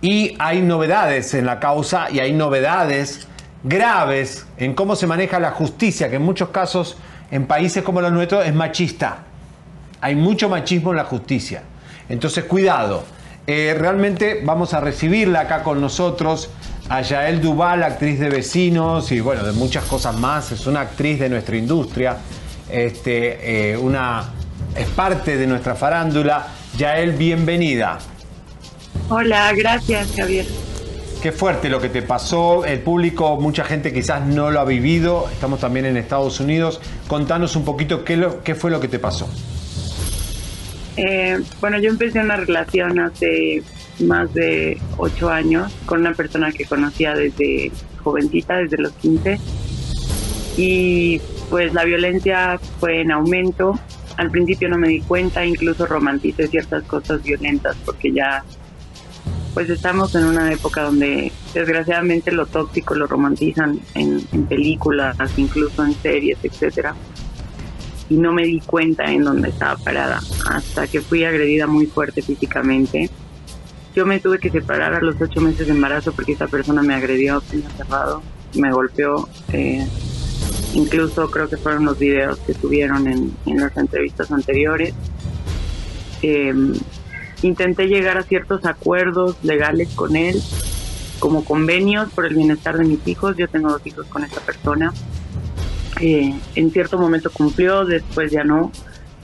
[0.00, 3.26] Y hay novedades en la causa y hay novedades
[3.64, 6.96] graves en cómo se maneja la justicia, que en muchos casos
[7.30, 9.24] en países como los nuestros es machista.
[10.00, 11.62] Hay mucho machismo en la justicia.
[12.08, 13.04] Entonces, cuidado.
[13.46, 16.50] Eh, realmente vamos a recibirla acá con nosotros
[16.88, 20.52] a Yael Duval, actriz de Vecinos y bueno, de muchas cosas más.
[20.52, 22.16] Es una actriz de nuestra industria.
[22.70, 24.24] Este, eh, una,
[24.76, 26.46] es parte de nuestra farándula.
[26.76, 27.98] Yael, bienvenida.
[29.08, 30.46] Hola, gracias Javier.
[31.24, 32.66] Qué fuerte lo que te pasó.
[32.66, 35.26] El público, mucha gente quizás no lo ha vivido.
[35.32, 36.82] Estamos también en Estados Unidos.
[37.08, 39.26] Contanos un poquito qué, lo- qué fue lo que te pasó.
[40.98, 43.62] Eh, bueno, yo empecé una relación hace
[44.00, 47.72] más de ocho años con una persona que conocía desde
[48.02, 49.40] jovencita, desde los 15.
[50.58, 53.78] Y pues la violencia fue en aumento.
[54.18, 58.44] Al principio no me di cuenta, incluso romanticé ciertas cosas violentas porque ya
[59.54, 65.94] pues estamos en una época donde desgraciadamente lo tóxico lo romantizan en, películas, incluso en
[65.94, 66.94] series, etcétera.
[68.10, 72.20] Y no me di cuenta en dónde estaba parada hasta que fui agredida muy fuerte
[72.20, 73.08] físicamente.
[73.94, 76.94] Yo me tuve que separar a los ocho meses de embarazo porque esta persona me
[76.94, 77.40] agredió a
[77.76, 78.22] cerrado,
[78.54, 79.28] me golpeó.
[79.52, 79.86] eh,
[80.74, 84.92] incluso creo que fueron los videos que subieron en, las entrevistas anteriores.
[86.22, 86.52] Eh,
[87.46, 90.40] intenté llegar a ciertos acuerdos legales con él,
[91.18, 93.36] como convenios por el bienestar de mis hijos.
[93.36, 94.92] Yo tengo dos hijos con esta persona.
[96.00, 98.72] Eh, en cierto momento cumplió, después ya no.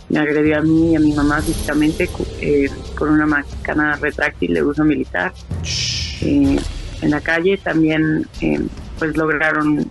[0.08, 2.10] Me agredió a mí y a mi mamá físicamente
[2.40, 5.32] eh, con una máquina retráctil de uso militar.
[6.22, 6.58] Eh,
[7.02, 8.60] en la calle también eh,
[8.98, 9.90] pues lograron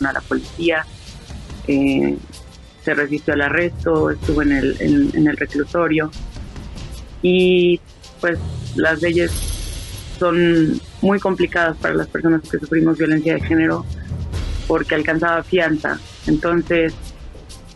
[0.00, 0.84] A la policía,
[1.68, 2.16] eh,
[2.84, 6.10] se resistió al arresto, estuvo en el, en, en el reclusorio
[7.22, 7.80] y
[8.20, 8.38] pues
[8.74, 9.30] las leyes
[10.18, 13.86] son muy complicadas para las personas que sufrimos violencia de género
[14.66, 16.00] porque alcanzaba fianza.
[16.26, 16.92] Entonces,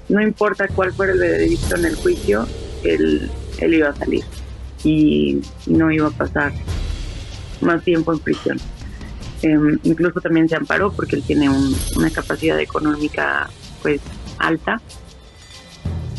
[0.09, 2.49] no importa cuál fuera el veredicto en el juicio,
[2.83, 4.25] él, él iba a salir
[4.83, 6.53] y no iba a pasar
[7.61, 8.59] más tiempo en prisión.
[9.43, 13.49] Em, incluso también se amparó porque él tiene un- una capacidad económica
[13.83, 14.01] pues
[14.39, 14.81] alta.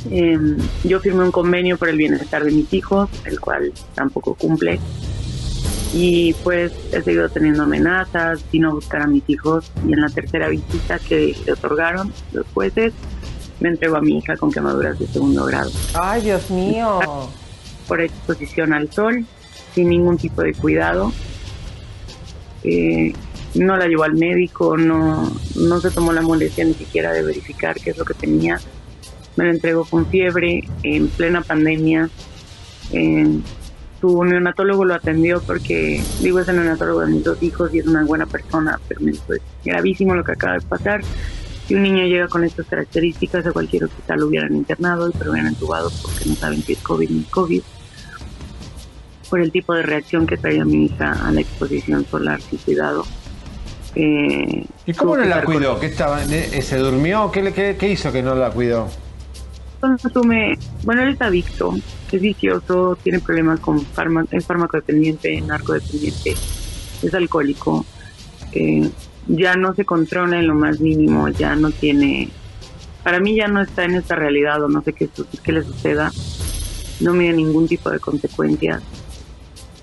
[0.10, 4.80] Em, yo firmé un convenio por el bienestar de mis hijos, el cual tampoco cumple.
[5.94, 10.10] Y pues he seguido teniendo amenazas, vino a buscar a mis hijos y en la
[10.10, 12.94] tercera visita que le otorgaron los jueces
[13.60, 15.70] me entregó a mi hija con quemaduras de segundo grado.
[15.94, 17.00] Ay, Dios mío.
[17.90, 19.26] Por exposición al sol,
[19.76, 21.12] sin ningún tipo de cuidado.
[22.64, 23.14] Eh,
[23.56, 27.76] no la llevó al médico, no, no se tomó la molestia ni siquiera de verificar
[27.76, 28.60] qué es lo que tenía.
[29.36, 32.10] Me lo entregó con fiebre, en plena pandemia.
[32.92, 33.40] Eh,
[34.00, 37.88] su neonatólogo lo atendió porque, digo, es el neonatólogo de mis dos hijos y es
[37.88, 39.22] una buena persona, pero es
[39.66, 41.02] gravísimo lo que acaba de pasar.
[41.68, 45.32] Si un niño llega con estas características, a cualquier hospital lo hubieran internado y pero
[45.32, 47.62] hubieran entubado porque no saben si es COVID ni COVID.
[49.30, 53.06] Por el tipo de reacción que traía mi hija a la exposición solar sin cuidado.
[53.96, 55.80] Eh, ¿Y cómo no que la estar con- cuidó?
[55.80, 57.32] ¿Qué estaba, eh, ¿Se durmió?
[57.32, 58.88] ¿Qué, qué, qué hizo que no la cuidó?
[59.80, 61.74] consume, bueno, él es adicto,
[62.12, 66.32] es vicioso, tiene problemas con fármaco, es farmacodependiente, narcodependiente,
[67.02, 67.86] es alcohólico,
[68.52, 68.90] eh,
[69.28, 72.28] ya no se controla en lo más mínimo, ya no tiene,
[73.06, 75.08] para mí ya no está en esta realidad o no sé qué,
[75.44, 76.12] qué le suceda,
[77.00, 78.82] no mide ningún tipo de consecuencias.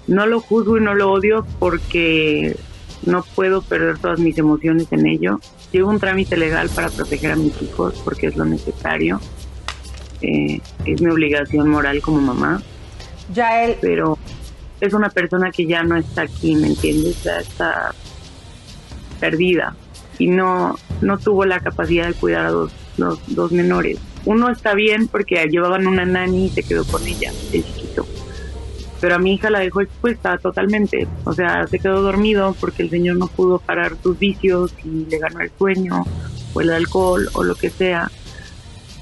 [0.06, 2.56] No lo juzgo y no lo odio porque
[3.04, 5.40] no puedo perder todas mis emociones en ello.
[5.72, 9.20] Llevo un trámite legal para proteger a mis hijos porque es lo necesario
[10.22, 12.62] eh, es mi obligación moral como mamá.
[13.32, 13.76] Ya él.
[13.80, 14.18] Pero
[14.80, 17.22] es una persona que ya no está aquí, ¿me entiendes?
[17.22, 17.94] Ya está
[19.20, 19.74] perdida
[20.18, 23.98] y no, no tuvo la capacidad de cuidar a dos, dos, dos menores.
[24.24, 28.06] Uno está bien porque llevaban una nani y se quedó con ella, de chiquito.
[29.00, 31.06] Pero a mi hija la dejó expuesta totalmente.
[31.24, 35.18] O sea, se quedó dormido porque el señor no pudo parar sus vicios y le
[35.18, 36.04] ganó el sueño
[36.54, 38.10] o el alcohol o lo que sea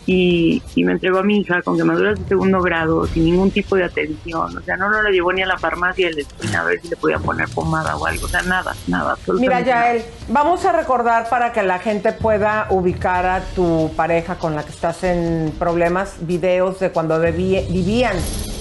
[0.07, 3.75] y, y me entregó a mi hija con quemaduras de segundo grado, sin ningún tipo
[3.77, 4.55] de atención.
[4.59, 6.79] O sea, no, no la llevó ni a la farmacia de la esquina a ver
[6.83, 8.27] si le podían poner pomada o algo.
[8.27, 13.25] O sea, nada, nada, Mira, Yael, vamos a recordar para que la gente pueda ubicar
[13.25, 18.17] a tu pareja con la que estás en problemas, videos de cuando viví- vivían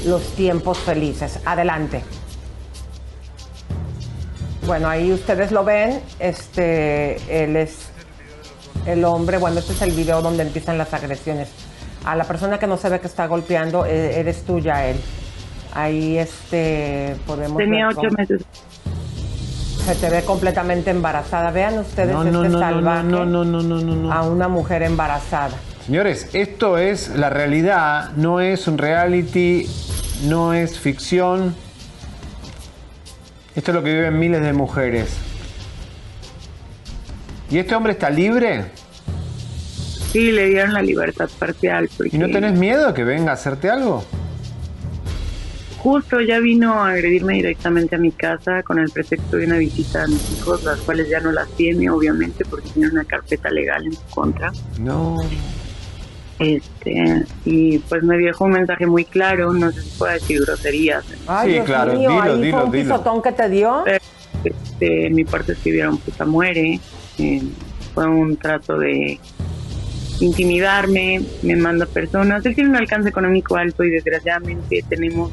[0.06, 1.40] los tiempos felices.
[1.46, 2.04] Adelante.
[4.66, 6.02] Bueno, ahí ustedes lo ven.
[6.20, 7.90] Este, él es
[8.86, 9.38] el hombre.
[9.38, 11.50] Bueno, este es el video donde empiezan las agresiones.
[12.06, 14.98] A la persona que no se ve que está golpeando, eh, eres tú, Yael.
[15.74, 18.42] Ahí este podemos Tenía ver ocho cómo- meses.
[19.86, 21.52] se te ve completamente embarazada.
[21.52, 24.14] Vean ustedes No, este no, no, no, salvaje no, no, no, no, no, no.
[24.14, 25.56] a una mujer embarazada.
[25.86, 29.68] Señores, esto es la realidad, no es un reality,
[30.30, 31.54] no es ficción.
[33.54, 35.10] Esto es lo que viven miles de mujeres.
[37.52, 38.66] ¿Y este hombre está libre?
[40.14, 41.90] Sí, le dieron la libertad parcial.
[41.98, 44.06] Porque ¿Y no tenés miedo que venga a hacerte algo?
[45.80, 50.04] Justo ya vino a agredirme directamente a mi casa con el pretexto de una visita
[50.04, 53.86] a mis hijos, las cuales ya no las tiene, obviamente, porque tiene una carpeta legal
[53.86, 54.54] en su contra.
[54.80, 55.18] No.
[56.44, 61.06] Este, y pues me dejó un mensaje muy claro, no sé si puedo decir groserías.
[61.26, 61.68] Ay, Dios
[61.98, 63.86] mío, ahí fue un pisotón que te dio.
[64.44, 66.82] Este, en mi parte escribieron puta muere,
[67.18, 67.44] eh,
[67.94, 69.20] fue un trato de
[70.20, 72.46] intimidarme, me manda personas.
[72.46, 75.32] Él tiene un alcance económico alto y desgraciadamente tenemos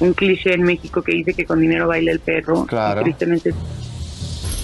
[0.00, 2.66] un cliché en México que dice que con dinero baila el perro.
[2.66, 3.00] Claro.
[3.00, 3.54] Y tristemente,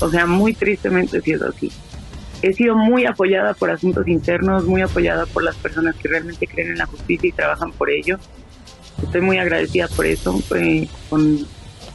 [0.00, 1.72] o sea, muy tristemente sí es así.
[2.42, 6.72] He sido muy apoyada por asuntos internos, muy apoyada por las personas que realmente creen
[6.72, 8.18] en la justicia y trabajan por ello.
[9.02, 11.46] Estoy muy agradecida por eso, eh, con,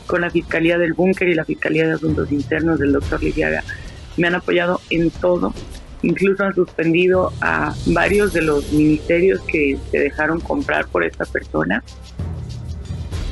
[0.06, 3.64] con la Fiscalía del Búnker y la Fiscalía de Asuntos Internos del doctor Lidiaga.
[4.18, 5.54] me han apoyado en todo.
[6.04, 11.84] Incluso han suspendido a varios de los ministerios que se dejaron comprar por esta persona.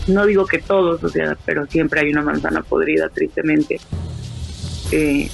[0.08, 3.80] No digo que todos, o sea, pero siempre hay una manzana podrida, tristemente.
[4.92, 5.30] Eh,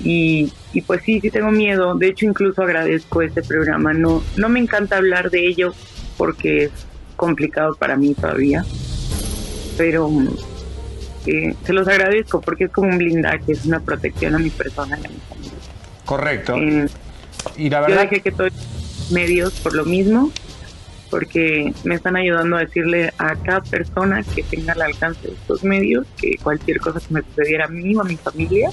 [0.00, 1.94] y, y pues sí, sí tengo miedo.
[1.94, 3.92] De hecho, incluso agradezco este programa.
[3.92, 5.74] No, no me encanta hablar de ello
[6.16, 6.70] porque es
[7.16, 8.64] complicado para mí todavía.
[9.76, 10.10] Pero
[11.26, 14.98] eh, se los agradezco porque es como un blindaje, es una protección a mi persona
[15.02, 15.58] y a mi familia.
[16.04, 16.56] Correcto.
[16.56, 16.86] Eh,
[17.56, 18.52] y la Yo verdad dejé que todos
[19.10, 20.30] medios por lo mismo,
[21.10, 25.64] porque me están ayudando a decirle a cada persona que tenga al alcance de estos
[25.64, 28.70] medios que cualquier cosa que me sucediera a mí o a mi familia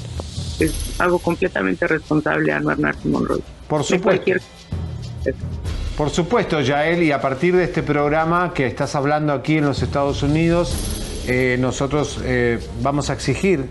[0.59, 3.41] es algo completamente responsable a Anuar Narci Monroy.
[3.67, 4.31] Por supuesto.
[5.97, 9.81] Por supuesto, Yael, y a partir de este programa que estás hablando aquí en los
[9.81, 10.73] Estados Unidos,
[11.27, 13.65] eh, nosotros eh, vamos a exigir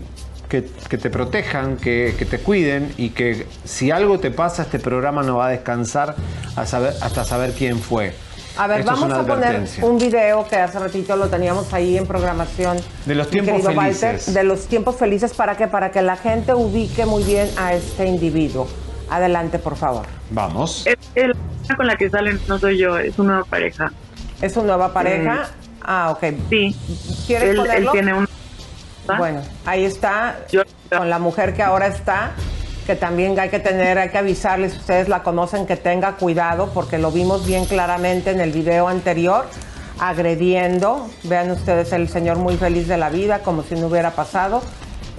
[0.49, 4.79] que, que te protejan, que, que te cuiden y que si algo te pasa, este
[4.79, 6.15] programa no va a descansar
[6.55, 8.13] a saber- hasta saber quién fue.
[8.57, 11.73] A ver, Esto es vamos una a poner un video que hace ratito lo teníamos
[11.73, 12.77] ahí en programación.
[13.05, 14.33] De los tiempos felices.
[14.33, 18.05] de los tiempos felices para que para que la gente ubique muy bien a este
[18.05, 18.67] individuo.
[19.09, 20.05] Adelante, por favor.
[20.31, 20.87] Vamos.
[20.87, 23.91] Es el- la persona con la que salen no soy yo, es una nueva pareja.
[24.41, 25.33] ¿Es su nueva pareja?
[25.33, 25.65] Mm.
[25.81, 26.23] Ah, ok.
[26.49, 26.75] Sí.
[27.27, 27.91] ¿Quieres él, él ponerlo?
[27.91, 28.27] tiene un...
[29.17, 30.39] Bueno, ahí está,
[30.95, 32.31] con la mujer que ahora está,
[32.85, 36.97] que también hay que tener, hay que avisarles, ustedes la conocen, que tenga cuidado, porque
[36.97, 39.45] lo vimos bien claramente en el video anterior,
[39.99, 41.09] agrediendo.
[41.23, 44.61] Vean ustedes el señor muy feliz de la vida, como si no hubiera pasado.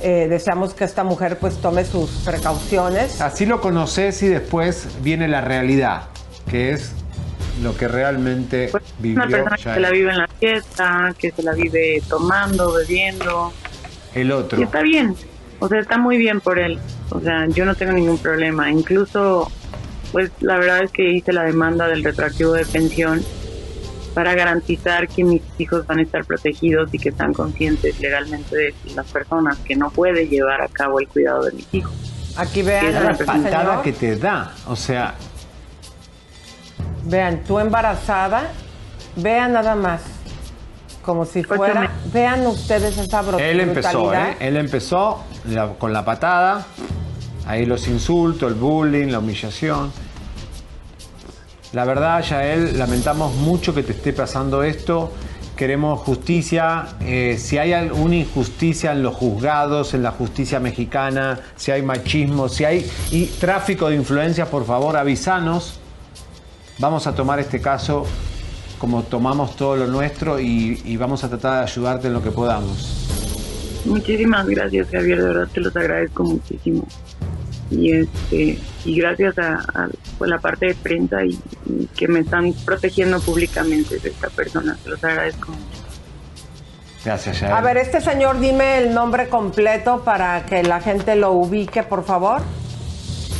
[0.03, 3.21] Eh, deseamos que esta mujer pues tome sus precauciones.
[3.21, 6.05] Así lo conoces y después viene la realidad,
[6.49, 6.93] que es
[7.62, 11.43] lo que realmente vivió Una persona que se la vive en la fiesta, que se
[11.43, 13.53] la vive tomando, bebiendo.
[14.14, 14.61] el otro.
[14.61, 15.17] Y está bien,
[15.59, 16.79] o sea, está muy bien por él.
[17.11, 18.71] O sea, yo no tengo ningún problema.
[18.71, 19.51] Incluso,
[20.13, 23.23] pues la verdad es que hice la demanda del retroactivo de pensión
[24.15, 28.75] para garantizar que mis hijos van a estar protegidos y que están conscientes legalmente de
[28.95, 31.93] las personas que no puede llevar a cabo el cuidado de mis hijos.
[32.37, 35.15] Aquí vean la patada que te da, o sea,
[37.07, 38.51] Vean, tú embarazada,
[39.15, 40.03] vean nada más,
[41.07, 44.31] como si fuera, vean ustedes esa bru- él empezó, brutalidad.
[44.33, 44.37] ¿eh?
[44.41, 46.67] Él empezó la- con la patada,
[47.47, 49.91] ahí los insultos, el bullying, la humillación.
[51.73, 55.13] La verdad, Yael, lamentamos mucho que te esté pasando esto.
[55.57, 56.87] Queremos justicia.
[57.01, 62.49] Eh, si hay alguna injusticia en los juzgados, en la justicia mexicana, si hay machismo,
[62.49, 65.79] si hay y tráfico de influencias, por favor, avísanos.
[66.79, 68.05] Vamos a tomar este caso
[68.79, 72.31] como tomamos todo lo nuestro y, y vamos a tratar de ayudarte en lo que
[72.31, 73.07] podamos.
[73.85, 76.87] Muchísimas gracias, Javier, de verdad te los agradezco muchísimo.
[77.70, 82.20] Y este y gracias a, a, pues, la parte de prensa y, y que me
[82.20, 85.83] están protegiendo públicamente de esta persona, te los agradezco mucho.
[87.05, 87.53] Gracias, Yael.
[87.53, 92.05] A ver, este señor, dime el nombre completo para que la gente lo ubique, por
[92.05, 92.43] favor.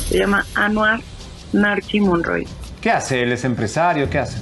[0.07, 1.01] Se llama Anuar
[1.51, 2.47] Narchi Monroy.
[2.79, 3.23] ¿Qué hace?
[3.23, 4.09] ¿Él es empresario?
[4.09, 4.39] ¿Qué hace?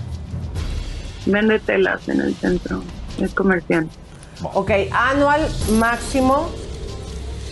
[1.26, 2.84] Vende telas en el centro,
[3.19, 3.88] es comercial.
[4.53, 5.47] Ok, anual
[5.80, 6.49] máximo.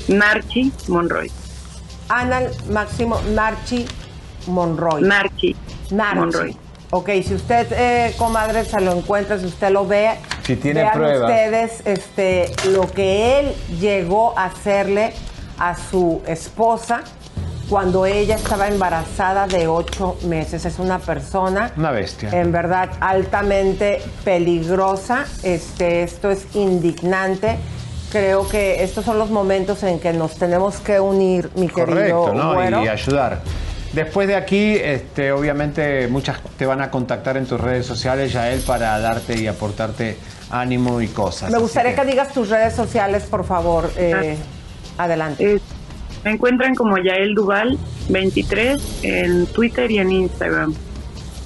[0.07, 1.32] Narchi Monroy.
[2.09, 3.86] Anual máximo Narchi
[4.47, 5.01] Monroy.
[5.01, 5.55] Narchi.
[5.91, 6.19] Narchi.
[6.19, 6.57] Monroy.
[6.91, 10.11] Ok, si usted, eh, comadre, se lo encuentra, si usted lo ve,
[10.45, 11.30] Si tiene vean pruebas.
[11.30, 15.13] ustedes este, lo que él llegó a hacerle
[15.57, 17.01] a su esposa
[17.70, 20.66] cuando ella estaba embarazada de ocho meses.
[20.66, 22.30] Es una persona Una bestia.
[22.32, 25.26] en verdad altamente peligrosa.
[25.43, 27.57] Este, esto es indignante.
[28.11, 32.34] Creo que estos son los momentos en que nos tenemos que unir, mi querido Correcto,
[32.34, 32.53] ¿no?
[32.53, 32.84] güero.
[32.84, 33.41] Y ayudar.
[33.93, 38.61] Después de aquí, este, obviamente, muchas te van a contactar en tus redes sociales, Yael,
[38.61, 40.18] para darte y aportarte
[40.49, 41.51] ánimo y cosas.
[41.51, 42.05] Me gustaría que...
[42.05, 43.91] digas tus redes sociales, por favor.
[43.97, 44.36] Eh,
[44.97, 45.59] adelante.
[46.24, 47.78] Me encuentran como Yael Duval
[48.09, 50.74] 23 en Twitter y en Instagram.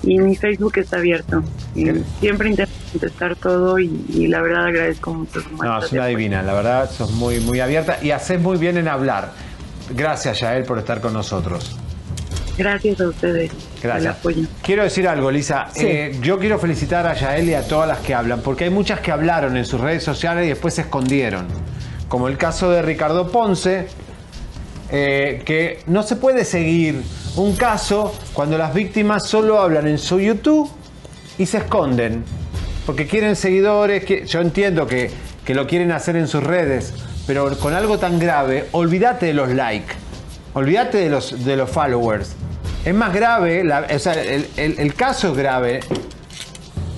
[0.03, 1.43] Y mi Facebook está abierto.
[1.75, 1.87] Y
[2.19, 6.41] siempre intento contestar todo y, y la verdad agradezco mucho su No, es una divina,
[6.43, 9.31] la verdad, sos muy, muy abierta y haces muy bien en hablar.
[9.89, 11.77] Gracias, Yael, por estar con nosotros.
[12.57, 13.51] Gracias a ustedes.
[13.81, 14.03] Gracias.
[14.03, 14.47] El apoyo.
[14.63, 15.67] Quiero decir algo, Lisa.
[15.73, 15.85] Sí.
[15.85, 18.99] Eh, yo quiero felicitar a Yael y a todas las que hablan, porque hay muchas
[18.99, 21.47] que hablaron en sus redes sociales y después se escondieron.
[22.07, 23.87] Como el caso de Ricardo Ponce,
[24.91, 27.01] eh, que no se puede seguir
[27.35, 30.69] un caso cuando las víctimas solo hablan en su YouTube
[31.37, 32.23] y se esconden.
[32.85, 35.11] Porque quieren seguidores, que, yo entiendo que,
[35.45, 36.93] que lo quieren hacer en sus redes,
[37.27, 39.93] pero con algo tan grave, olvídate de los likes.
[40.53, 42.31] Olvídate de los, de los followers.
[42.85, 43.63] Es más grave,
[43.93, 45.81] o sea, el, el- el caso es grave.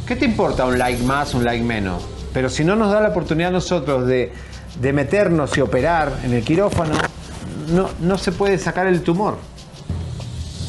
[0.08, 2.04] ¿Qué te importa un like más, un like menos?
[2.34, 4.32] Pero si no nos da la oportunidad a nosotros de,
[4.80, 6.94] de meternos y operar en el quirófano,
[7.72, 9.38] no, no se puede sacar el tumor.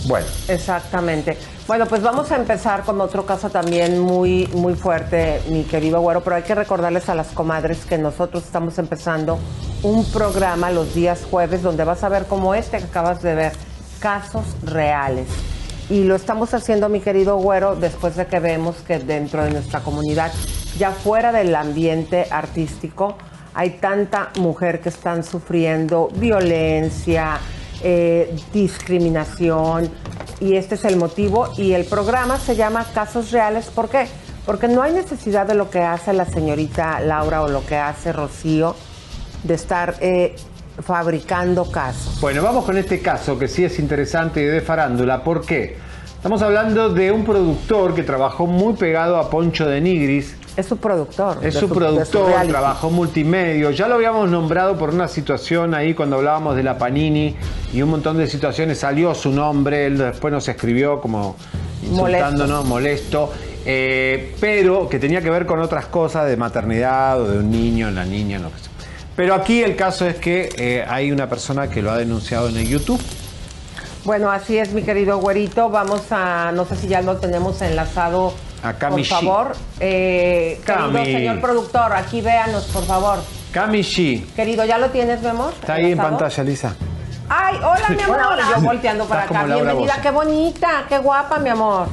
[0.06, 1.36] Bueno, Exactamente.
[1.66, 6.20] Bueno, pues vamos a empezar con otro caso también muy, muy fuerte, mi querido güero,
[6.20, 9.38] pero hay que recordarles a las comadres que nosotros estamos empezando
[9.84, 13.52] un programa los días jueves donde vas a ver como este que acabas de ver,
[14.00, 15.28] casos reales.
[15.88, 19.78] Y lo estamos haciendo, mi querido güero, después de que vemos que dentro de nuestra
[19.80, 20.32] comunidad,
[20.76, 23.16] ya fuera del ambiente artístico,
[23.54, 27.38] hay tanta mujer que están sufriendo violencia,
[27.82, 29.90] eh, discriminación,
[30.40, 31.52] y este es el motivo.
[31.56, 33.66] Y el programa se llama Casos Reales.
[33.66, 34.06] ¿Por qué?
[34.46, 38.12] Porque no hay necesidad de lo que hace la señorita Laura o lo que hace
[38.12, 38.74] Rocío
[39.44, 40.34] de estar eh,
[40.82, 42.20] fabricando casos.
[42.20, 45.22] Bueno, vamos con este caso que sí es interesante y de farándula.
[45.22, 45.76] ¿Por qué?
[46.16, 50.36] Estamos hablando de un productor que trabajó muy pegado a Poncho de Nigris.
[50.60, 51.38] Es su productor.
[51.42, 52.48] Es su productor, reality.
[52.52, 53.70] trabajó multimedio.
[53.70, 57.34] Ya lo habíamos nombrado por una situación ahí cuando hablábamos de la Panini
[57.72, 58.78] y un montón de situaciones.
[58.78, 61.36] Salió su nombre, él después nos escribió como
[61.82, 63.32] insultándonos, molesto.
[63.64, 67.90] eh, pero que tenía que ver con otras cosas de maternidad o de un niño,
[67.90, 68.70] la niña, lo que sea.
[69.16, 72.56] Pero aquí el caso es que eh, hay una persona que lo ha denunciado en
[72.56, 73.00] el YouTube.
[74.04, 75.68] Bueno, así es, mi querido güerito.
[75.68, 78.32] Vamos a, no sé si ya lo tenemos enlazado.
[78.62, 81.04] A Cami Por favor, eh, querido Cami.
[81.06, 83.18] señor productor, aquí véanos, por favor.
[83.52, 84.26] Cami Shi.
[84.36, 85.52] Querido, ¿ya lo tienes, mi amor?
[85.60, 86.74] Está ahí en pantalla, Lisa.
[87.28, 88.18] Ay, hola, mi amor.
[88.36, 89.44] Y Yo volteando para acá.
[89.44, 91.88] Bienvenida, qué bonita, qué guapa, mi amor.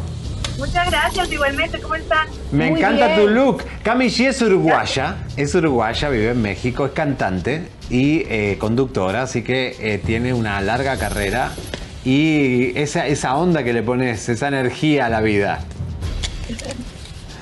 [0.57, 2.27] Muchas gracias, igualmente, ¿cómo están?
[2.51, 3.19] Me Muy encanta bien.
[3.21, 3.63] tu look.
[3.83, 9.43] Cami Shi es uruguaya, es uruguaya, vive en México, es cantante y eh, conductora, así
[9.43, 11.51] que eh, tiene una larga carrera
[12.03, 15.59] y esa, esa onda que le pones, esa energía a la vida.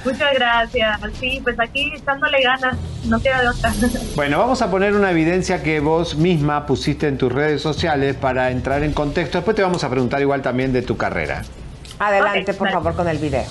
[0.06, 1.00] Muchas gracias.
[1.20, 3.74] Sí, pues aquí echándole ganas, no queda de otra.
[4.16, 8.52] Bueno, vamos a poner una evidencia que vos misma pusiste en tus redes sociales para
[8.52, 9.40] entrar en contexto.
[9.40, 11.44] Después te vamos a preguntar igual también de tu carrera.
[12.00, 13.46] Adelante, por favor, con el video.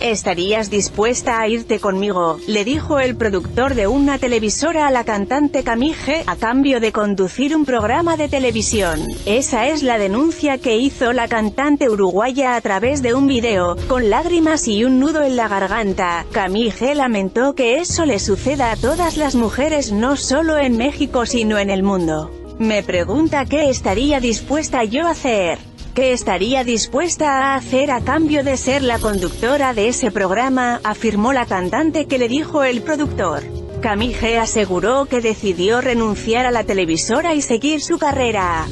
[0.00, 2.38] ¿Estarías dispuesta a irte conmigo?
[2.46, 7.54] Le dijo el productor de una televisora a la cantante Camille a cambio de conducir
[7.54, 9.06] un programa de televisión.
[9.26, 14.08] Esa es la denuncia que hizo la cantante uruguaya a través de un video, con
[14.08, 16.24] lágrimas y un nudo en la garganta.
[16.32, 21.58] Camille lamentó que eso le suceda a todas las mujeres no solo en México sino
[21.58, 22.30] en el mundo.
[22.58, 25.69] Me pregunta qué estaría dispuesta yo a hacer.
[25.94, 30.80] ¿Qué estaría dispuesta a hacer a cambio de ser la conductora de ese programa?
[30.84, 33.42] afirmó la cantante que le dijo el productor.
[33.82, 38.66] Camille aseguró que decidió renunciar a la televisora y seguir su carrera.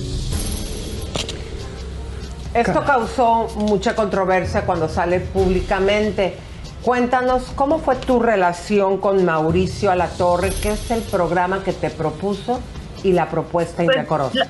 [2.55, 6.35] Esto causó mucha controversia cuando sale públicamente.
[6.83, 12.61] Cuéntanos cómo fue tu relación con Mauricio Alatorre, que es el programa que te propuso
[13.03, 14.39] y la propuesta Pues, indecorosa.
[14.39, 14.47] la-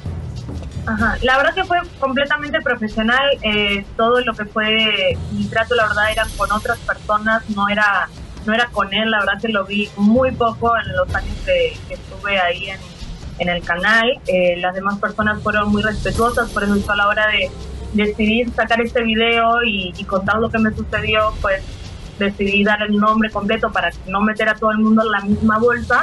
[0.89, 1.17] Ajá.
[1.23, 3.29] La verdad que fue completamente profesional.
[3.43, 8.09] eh, todo lo que fue mi trato, la verdad, era con otras personas, no era
[8.47, 9.11] no era con él.
[9.11, 12.81] La verdad que lo vi muy poco en los años que, que estuve ahí en,
[13.41, 14.09] en el canal.
[14.27, 17.51] Eh, las demás personas fueron muy respetuosas, por eso a la hora de
[17.93, 21.63] decidir sacar este video y, y contar lo que me sucedió, pues
[22.19, 25.59] decidí dar el nombre completo para no meter a todo el mundo en la misma
[25.59, 26.03] bolsa.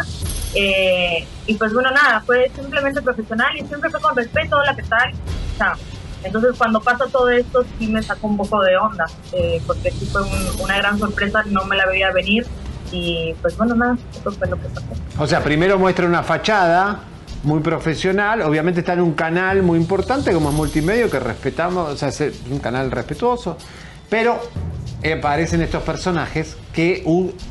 [0.53, 4.83] Eh, y pues bueno, nada, fue simplemente profesional y siempre fue con respeto, hola, ¿qué
[4.83, 5.11] tal?
[5.11, 5.73] O sea,
[6.23, 10.05] entonces cuando pasa todo esto sí me sacó un poco de onda, eh, porque sí
[10.05, 12.45] fue un- una gran sorpresa, no me la veía venir
[12.91, 14.87] y pues bueno, nada, eso fue lo que pasó.
[15.19, 17.01] O sea, primero muestra una fachada
[17.43, 21.97] muy profesional, obviamente está en un canal muy importante como es Multimedio, que respetamos, o
[21.97, 23.57] sea, es un canal respetuoso,
[24.09, 24.39] pero
[25.13, 27.03] aparecen estos personajes que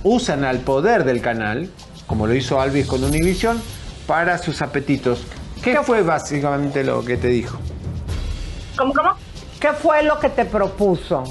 [0.02, 1.70] usan al poder del canal,
[2.06, 3.60] como lo hizo Alvis con Univision,
[4.06, 5.24] para sus apetitos.
[5.62, 7.58] ¿Qué fue básicamente lo que te dijo?
[8.76, 9.14] ¿Cómo, cómo?
[9.60, 11.24] ¿Qué fue lo que te propuso?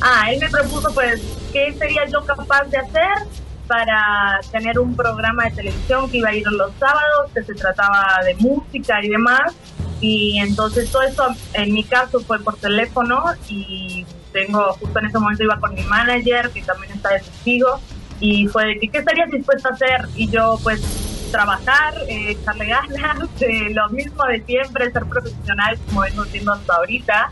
[0.00, 1.20] Ah, él me propuso pues
[1.52, 3.26] qué sería yo capaz de hacer
[3.66, 8.20] para tener un programa de televisión que iba a ir los sábados, que se trataba
[8.24, 9.54] de música y demás.
[10.00, 15.18] Y entonces todo eso en mi caso fue por teléfono y tengo, justo en ese
[15.18, 17.80] momento iba con mi manager, que también está de testigo,
[18.20, 20.80] y fue de que qué estarías dispuesta a hacer y yo pues
[21.32, 22.66] trabajar, eh, echarle
[22.98, 27.30] ganas, eh, lo mismo de siempre, ser profesional como vengo siendo hasta ahorita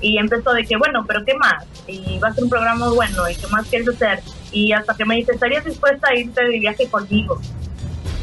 [0.00, 1.64] y empezó de que, bueno, pero ¿qué más?
[1.86, 4.20] Y va a ser un programa bueno, ¿y qué más quieres hacer?
[4.52, 7.40] Y hasta que me dice, ¿estarías dispuesta a irte de viaje conmigo?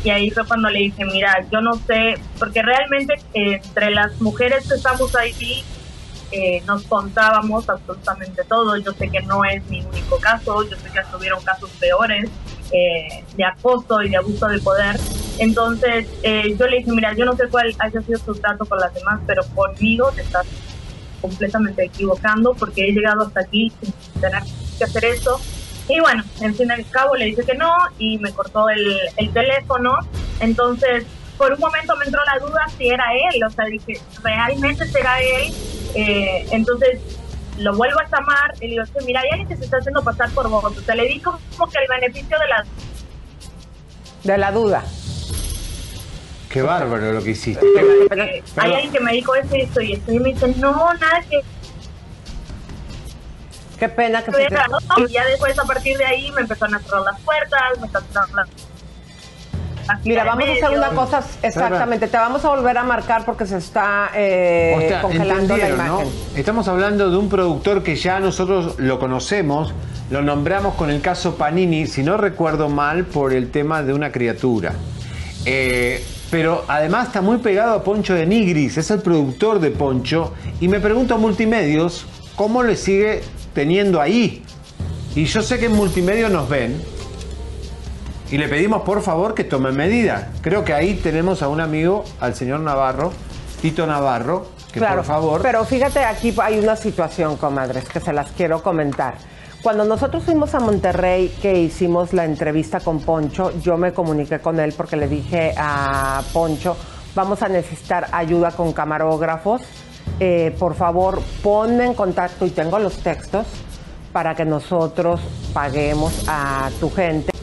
[0.03, 4.21] Y ahí fue cuando le dije, mira, yo no sé, porque realmente eh, entre las
[4.21, 5.63] mujeres que estamos ahí
[6.31, 8.77] eh, nos contábamos absolutamente todo.
[8.77, 12.29] Yo sé que no es mi único caso, yo sé que estuvieron casos peores
[12.71, 14.99] eh, de acoso y de abuso de poder.
[15.37, 18.79] Entonces eh, yo le dije, mira, yo no sé cuál haya sido tu trato con
[18.79, 20.45] las demás, pero conmigo te estás
[21.21, 24.43] completamente equivocando porque he llegado hasta aquí sin tener
[24.77, 25.39] que hacer eso.
[25.87, 29.31] Y bueno, en fin al cabo le dije que no y me cortó el, el
[29.31, 29.99] teléfono.
[30.39, 31.05] Entonces,
[31.37, 35.19] por un momento me entró la duda si era él, o sea, dije, ¿realmente será
[35.21, 35.53] él?
[35.95, 36.99] Eh, entonces
[37.57, 40.03] lo vuelvo a llamar y le digo, "Sí, mira, hay alguien que se está haciendo
[40.03, 40.63] pasar por vos.
[40.65, 42.65] O sea, le di como que el beneficio de la...
[44.23, 44.83] De la duda.
[46.49, 47.65] Qué bárbaro lo que hiciste.
[47.65, 50.11] Eh, hay alguien que me dijo esto y esto y esto.
[50.11, 51.41] Y me dice, no, nada que...
[53.77, 54.55] Qué pena que se te...
[54.97, 58.07] Y ya después, a partir de ahí, me empezaron a cerrar las puertas, me empezaron
[58.07, 58.49] a cerrar las...
[60.03, 62.07] Mira, vamos a hacer una cosa exactamente.
[62.07, 66.07] Te vamos a volver a marcar porque se está eh, O sea, congelando la imagen.
[66.35, 69.73] Estamos hablando de un productor que ya nosotros lo conocemos,
[70.09, 74.11] lo nombramos con el caso Panini, si no recuerdo mal, por el tema de una
[74.11, 74.73] criatura.
[75.45, 80.33] Eh, pero además está muy pegado a Poncho de Nigris, es el productor de Poncho,
[80.59, 82.05] y me pregunto a Multimedios
[82.35, 83.21] cómo le sigue
[83.53, 84.43] teniendo ahí.
[85.15, 86.81] Y yo sé que en Multimedios nos ven,
[88.35, 90.25] y le pedimos por favor que tomen medidas.
[90.41, 93.13] Creo que ahí tenemos a un amigo, al señor Navarro,
[93.61, 95.41] Tito Navarro, que Claro, por favor...
[95.41, 99.13] Pero fíjate, aquí hay una situación, comadres, que se las quiero comentar.
[99.63, 104.59] Cuando nosotros fuimos a Monterrey, que hicimos la entrevista con Poncho, yo me comuniqué con
[104.59, 106.75] él porque le dije a Poncho,
[107.15, 109.61] vamos a necesitar ayuda con camarógrafos.
[110.19, 113.47] Eh, por favor, ponme en contacto y tengo los textos
[114.11, 115.21] para que nosotros
[115.53, 117.34] paguemos a tu gente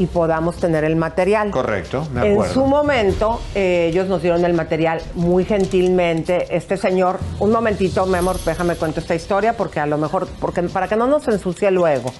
[0.00, 1.50] y podamos tener el material.
[1.50, 6.56] Correcto, me En su momento, eh, ellos nos dieron el material muy gentilmente.
[6.56, 10.62] Este señor, un momentito, mi amor, déjame cuento esta historia porque a lo mejor, porque
[10.62, 12.12] para que no nos ensucie luego.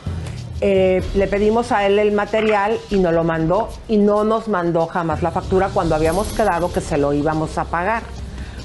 [0.60, 4.86] Eh, le pedimos a él el material y nos lo mandó y no nos mandó
[4.86, 8.02] jamás la factura cuando habíamos quedado que se lo íbamos a pagar.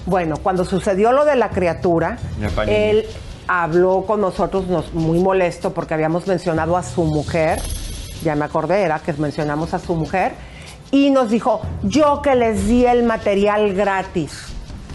[0.05, 2.17] Bueno, cuando sucedió lo de la criatura,
[2.67, 3.07] él
[3.47, 7.61] habló con nosotros nos, muy molesto porque habíamos mencionado a su mujer,
[8.23, 10.33] ya me acordé, era que mencionamos a su mujer,
[10.91, 14.31] y nos dijo, yo que les di el material gratis.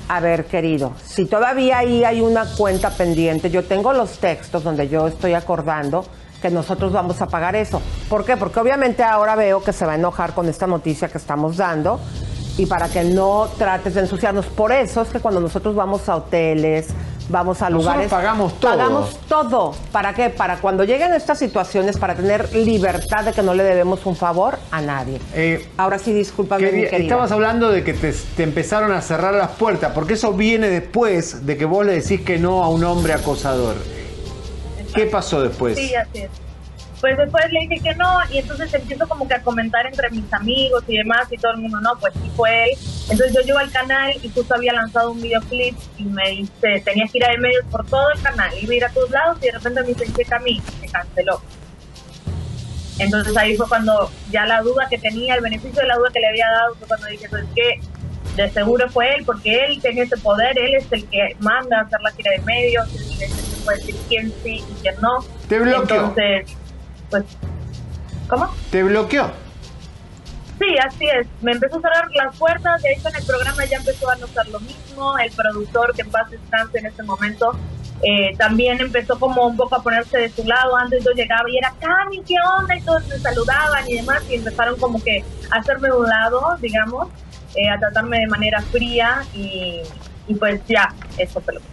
[0.08, 4.88] A ver, querido, si todavía ahí hay una cuenta pendiente, yo tengo los textos donde
[4.88, 6.04] yo estoy acordando
[6.40, 7.80] que nosotros vamos a pagar eso.
[8.08, 8.36] ¿Por qué?
[8.36, 12.00] Porque obviamente ahora veo que se va a enojar con esta noticia que estamos dando
[12.56, 14.46] y para que no trates de ensuciarnos.
[14.46, 16.88] Por eso es que cuando nosotros vamos a hoteles,
[17.30, 18.10] vamos a Nosotros lugares...
[18.10, 18.70] pagamos todo.
[18.70, 19.74] Pagamos todo.
[19.92, 20.30] ¿Para qué?
[20.30, 24.58] Para cuando lleguen estas situaciones, para tener libertad de que no le debemos un favor
[24.70, 25.20] a nadie.
[25.76, 26.98] Ahora sí, discúlpame, Que mi querida.
[27.04, 31.46] Estabas hablando de que te, te empezaron a cerrar las puertas, porque eso viene después
[31.46, 33.76] de que vos le decís que no a un hombre acosador.
[34.94, 35.78] ¿Qué pasó después?
[35.78, 36.30] Sí, así es.
[37.00, 40.30] Pues después le dije que no y entonces empiezo como que a comentar entre mis
[40.32, 42.78] amigos y demás y todo el mundo, no, pues sí fue él.
[43.08, 47.10] Entonces yo llego al canal y justo había lanzado un videoclip y me dice, tenías
[47.10, 49.46] que ir a medios por todo el canal, iba a ir a todos lados y
[49.46, 51.40] de repente me dice, checa a mí, se canceló.
[52.98, 56.20] Entonces ahí fue cuando ya la duda que tenía, el beneficio de la duda que
[56.20, 57.80] le había dado fue cuando dije, pues que
[58.36, 61.82] de seguro fue él, porque él tenía ese poder, él es el que manda a
[61.82, 64.94] hacer la gira de medios, él es el que puede decir quién sí y quién
[65.00, 65.24] no.
[65.48, 65.96] Te bloqueó.
[65.96, 66.56] Entonces,
[67.10, 67.24] pues,
[68.28, 68.48] ¿cómo?
[68.70, 69.30] ¿Te bloqueó?
[70.58, 71.26] Sí, así es.
[71.40, 74.26] Me empezó a cerrar las puertas, de hecho en el programa ya empezó a no
[74.26, 75.18] ser lo mismo.
[75.18, 77.52] El productor, que en paz descanse en ese momento,
[78.02, 80.76] eh, también empezó como un poco a ponerse de su lado.
[80.76, 82.76] Antes yo llegaba y era, Cami, ¿qué onda?
[82.76, 86.56] Y todos me saludaban y demás, y empezaron como que a hacerme de un lado,
[86.60, 87.08] digamos,
[87.54, 89.80] eh, a tratarme de manera fría y,
[90.28, 91.66] y pues ya, eso fue lo que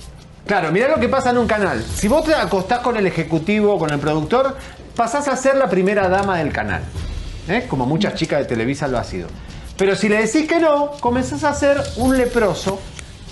[0.48, 1.84] Claro, mirá lo que pasa en un canal.
[1.84, 4.56] Si vos te acostás con el ejecutivo, con el productor,
[4.98, 6.82] pasás a ser la primera dama del canal.
[7.48, 7.66] ¿eh?
[7.70, 9.30] Como muchas chicas de Televisa lo ha sido.
[9.78, 12.82] Pero si le decís que no, comenzás a ser un leproso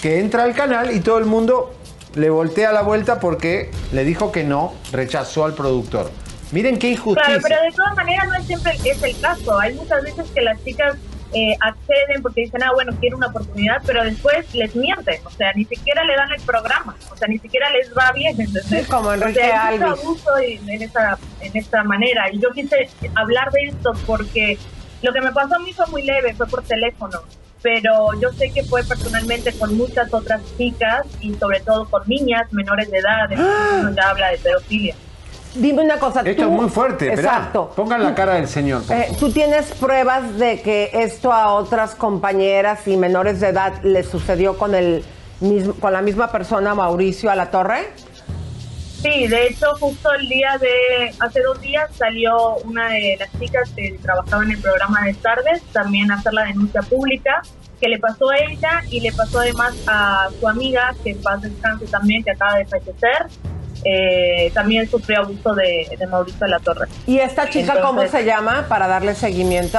[0.02, 1.76] que entra al canal y todo el mundo
[2.14, 6.12] le voltea la vuelta porque le dijo que no, rechazó al productor.
[6.52, 7.40] Miren qué injusticia.
[7.40, 9.60] Claro, pero de todas maneras no es siempre es el caso.
[9.60, 10.96] Hay muchas veces que las chicas
[11.34, 15.20] eh, acceden porque dicen, ah, bueno, quiero una oportunidad, pero después les mienten.
[15.26, 16.96] O sea, ni siquiera le dan el programa.
[17.12, 18.86] O sea, ni siquiera les va bien, ¿entendés?
[18.86, 22.32] Sí, como Enrique o sea, hay mucho abuso en, en esa, en esta manera.
[22.32, 24.58] Y yo quise hablar de esto porque
[25.02, 27.20] lo que me pasó a mí fue muy leve, fue por teléfono.
[27.62, 32.52] Pero yo sé que fue personalmente con muchas otras chicas y sobre todo con niñas
[32.54, 33.30] menores de edad.
[33.96, 34.96] Ya habla de pedofilia.
[35.56, 36.20] Dime una cosa.
[36.22, 37.08] Esto tú- es muy fuerte.
[37.12, 37.72] Exacto.
[37.76, 38.84] Pongan la cara del señor.
[38.90, 39.08] Eh.
[39.20, 44.58] ¿Tú tienes pruebas de que esto a otras compañeras y menores de edad les sucedió
[44.58, 45.04] con el
[45.40, 47.88] mismo, con la misma persona, Mauricio a la Torre?
[49.02, 53.70] Sí, de hecho, justo el día de hace dos días salió una de las chicas
[53.76, 57.42] que trabajaba en el programa de tardes también a hacer la denuncia pública
[57.80, 61.42] que le pasó a ella y le pasó además a su amiga, que en paz
[61.42, 63.28] descanse también, que acaba de fallecer.
[63.84, 66.88] Eh, también sufrió abuso de, de Mauricio de la Torre.
[67.06, 69.78] ¿Y esta chica cómo Entonces- se llama para darle seguimiento?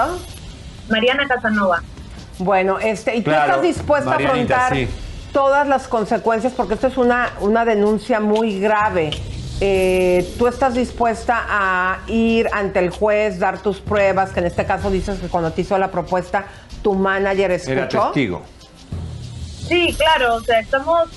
[0.89, 1.83] Mariana Casanova.
[2.39, 5.06] Bueno, este, ¿y tú Claro, estás dispuesta Marianita, a afrontar sí.
[5.37, 6.55] Todas las consecuencias?
[6.55, 9.11] Porque esto es una, una denuncia muy grave.
[9.61, 14.31] Eh, ¿Tú estás dispuesta a ir ante el juez, dar tus pruebas?
[14.31, 16.47] Que en este caso dices que cuando te hizo la propuesta,
[16.83, 17.73] tu manager escuchó.
[17.73, 18.43] Era testigo.
[19.69, 21.11] Sí, claro, o sea, estamos,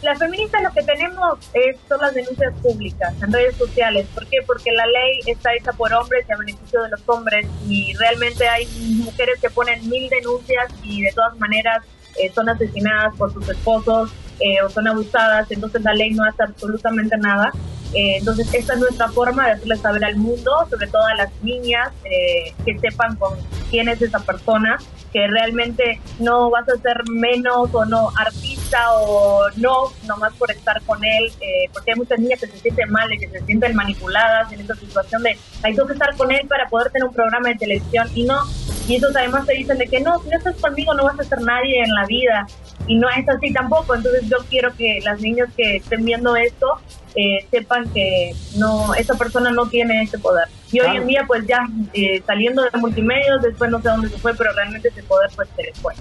[0.00, 4.06] las feministas lo que tenemos es, son las denuncias públicas en redes sociales.
[4.14, 4.38] ¿Por qué?
[4.46, 8.48] Porque la ley está hecha por hombres y a beneficio de los hombres y realmente
[8.48, 8.66] hay
[9.04, 11.82] mujeres que ponen mil denuncias y de todas maneras
[12.22, 14.10] eh, son asesinadas por sus esposos
[14.40, 17.52] eh, o son abusadas, entonces la ley no hace absolutamente nada.
[17.94, 21.30] Eh, entonces esta es nuestra forma de hacerle saber al mundo, sobre todo a las
[21.42, 23.38] niñas, eh, que sepan con
[23.70, 24.76] quién es esa persona,
[25.16, 30.82] que realmente no vas a ser menos o no artista o no, nomás por estar
[30.82, 33.74] con él, eh, porque hay muchas niñas que se sienten mal, y que se sienten
[33.74, 37.48] manipuladas en esa situación de, hay que estar con él para poder tener un programa
[37.48, 38.42] de televisión y no,
[38.86, 41.24] y ellos además te dicen de que no, si no estás conmigo no vas a
[41.24, 42.46] ser nadie en la vida
[42.86, 46.78] y no es así tampoco, entonces yo quiero que las niñas que estén viendo esto
[47.16, 50.48] eh, sepan que no esa persona no tiene ese poder.
[50.70, 54.18] Y hoy en día pues ya eh, saliendo de multimedios, después no sé dónde se
[54.18, 55.94] fue, pero realmente ese poder pues se le fue.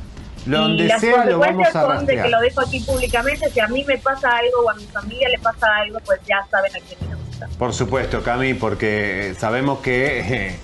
[0.46, 3.60] Donde y las sea lo vamos a son de que lo dejo aquí públicamente, si
[3.60, 6.72] a mí me pasa algo o a mi familia le pasa algo, pues ya saben
[6.76, 7.50] a quién ir a buscar.
[7.58, 10.56] Por supuesto, Cami, porque sabemos que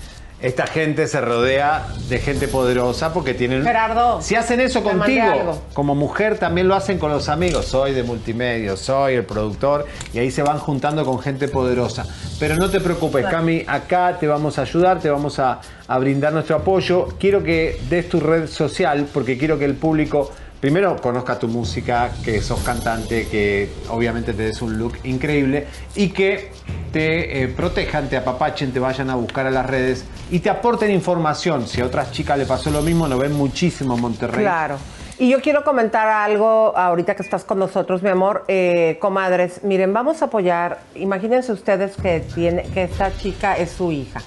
[0.41, 3.63] esta gente se rodea de gente poderosa porque tienen...
[3.63, 7.65] Gerardo, Si hacen eso contigo, como mujer también lo hacen con los amigos.
[7.65, 12.05] Soy de multimedia, soy el productor y ahí se van juntando con gente poderosa.
[12.39, 13.38] Pero no te preocupes, Claro.
[13.38, 17.07] Cami, acá te vamos a ayudar, te vamos a, a brindar nuestro apoyo.
[17.19, 20.31] Quiero que des tu red social porque quiero que el público
[20.62, 26.10] primero conozca tu música, que sos cantante, que obviamente te des un look increíble y
[26.10, 26.52] que
[26.94, 30.92] te eh, protejan, te apapachen, te vayan a buscar a las redes y te aporten
[30.92, 31.68] información.
[31.68, 34.42] Si a otras chicas le pasó lo mismo, lo ven muchísimo en Monterrey.
[34.42, 34.78] Claro.
[35.18, 38.44] Y yo quiero comentar algo ahorita que estás con nosotros, mi amor.
[38.48, 40.80] Eh, comadres, miren, vamos a apoyar.
[40.96, 44.20] Imagínense ustedes que, tiene, que esta chica es su hija.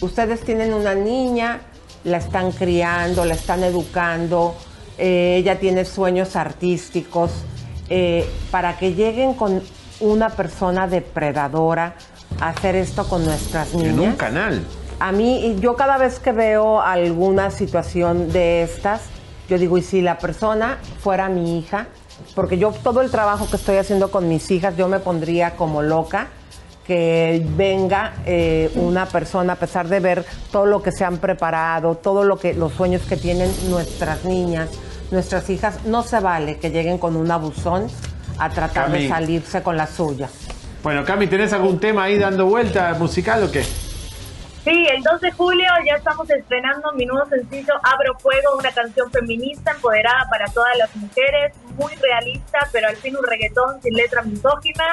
[0.00, 1.60] Ustedes tienen una niña,
[2.04, 4.54] la están criando, la están educando,
[4.98, 7.30] eh, ella tiene sueños artísticos.
[7.90, 9.62] eh, para que lleguen con
[10.00, 11.94] una persona depredadora
[12.40, 13.94] a hacer esto con nuestras niñas.
[13.94, 14.62] En un canal.
[15.00, 19.02] A mí, yo cada vez que veo alguna situación de estas,
[19.48, 21.86] yo digo, ¿y si la persona fuera mi hija?
[22.34, 25.82] Porque yo todo el trabajo que estoy haciendo con mis hijas, yo me pondría como
[25.82, 26.28] loca
[26.84, 31.96] que venga eh, una persona, a pesar de ver todo lo que se han preparado,
[31.96, 34.70] todo lo que, los sueños que tienen nuestras niñas,
[35.10, 37.88] nuestras hijas, no se vale que lleguen con un abusón
[38.38, 40.28] a tratar de salirse con la suya.
[40.82, 43.64] Bueno, Cami, ¿tenés algún tema ahí dando vuelta musical o qué?
[44.64, 49.10] Sí, el 2 de julio ya estamos estrenando mi nuevo sencillo Abro Fuego, una canción
[49.10, 54.22] feminista empoderada para todas las mujeres, muy realista, pero al fin un reggaetón sin letra
[54.22, 54.84] misógina.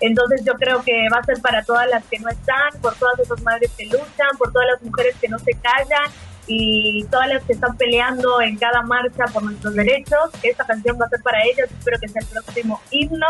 [0.00, 3.18] Entonces yo creo que va a ser para todas las que no están, por todas
[3.18, 6.10] esas madres que luchan, por todas las mujeres que no se callan
[6.48, 10.30] y todas las que están peleando en cada marcha por nuestros derechos.
[10.42, 13.26] Esta canción va a ser para ellas, espero que sea el próximo himno.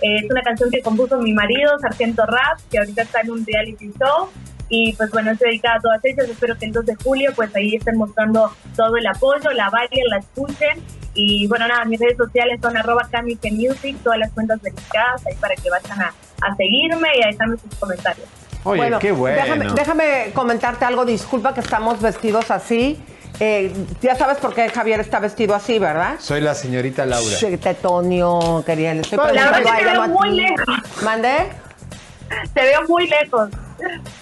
[0.00, 3.44] Eh, es una canción que compuso mi marido, Sargento Rap, que ahorita está en un
[3.44, 4.30] reality show.
[4.68, 6.28] Y pues bueno, es dedicada a todas ellas.
[6.28, 10.06] Espero que el 2 de julio pues ahí estén mostrando todo el apoyo, la bailen,
[10.08, 10.80] la escuchen.
[11.14, 13.08] Y bueno, nada, mis redes sociales son arroba
[13.50, 17.56] Music, todas las cuentas verificadas ahí para que vayan a, a seguirme y a dejarme
[17.56, 18.28] sus comentarios.
[18.64, 19.42] Oye, qué bueno.
[19.42, 23.02] Déjame, déjame comentarte algo, disculpa que estamos vestidos así.
[23.38, 23.72] Eh,
[24.02, 26.16] ya sabes por qué Javier está vestido así, ¿verdad?
[26.18, 27.36] Soy la señorita Laura.
[27.36, 28.92] Sí, Tetonio, quería.
[28.92, 31.02] Le estoy La verdad preguntando que a te veo muy lejos.
[31.02, 31.36] ¿Mandé?
[32.52, 33.48] Te veo muy lejos.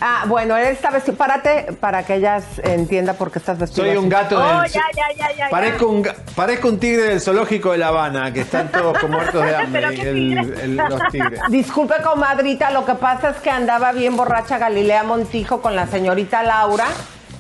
[0.01, 1.17] Ah, bueno, él está vestido.
[1.17, 4.71] Párate para que ella entienda por qué estás vestido Soy un gato Oh, del...
[4.71, 5.49] ya, ya, ya, ya.
[5.51, 9.15] Parezco un, ga- parezco un tigre del zoológico de La Habana, que están todos como
[9.15, 10.65] muertos de hambre, el- tigre.
[10.65, 11.41] el- los tigres.
[11.49, 16.43] Disculpe, comadrita, lo que pasa es que andaba bien borracha Galilea Montijo con la señorita
[16.43, 16.87] Laura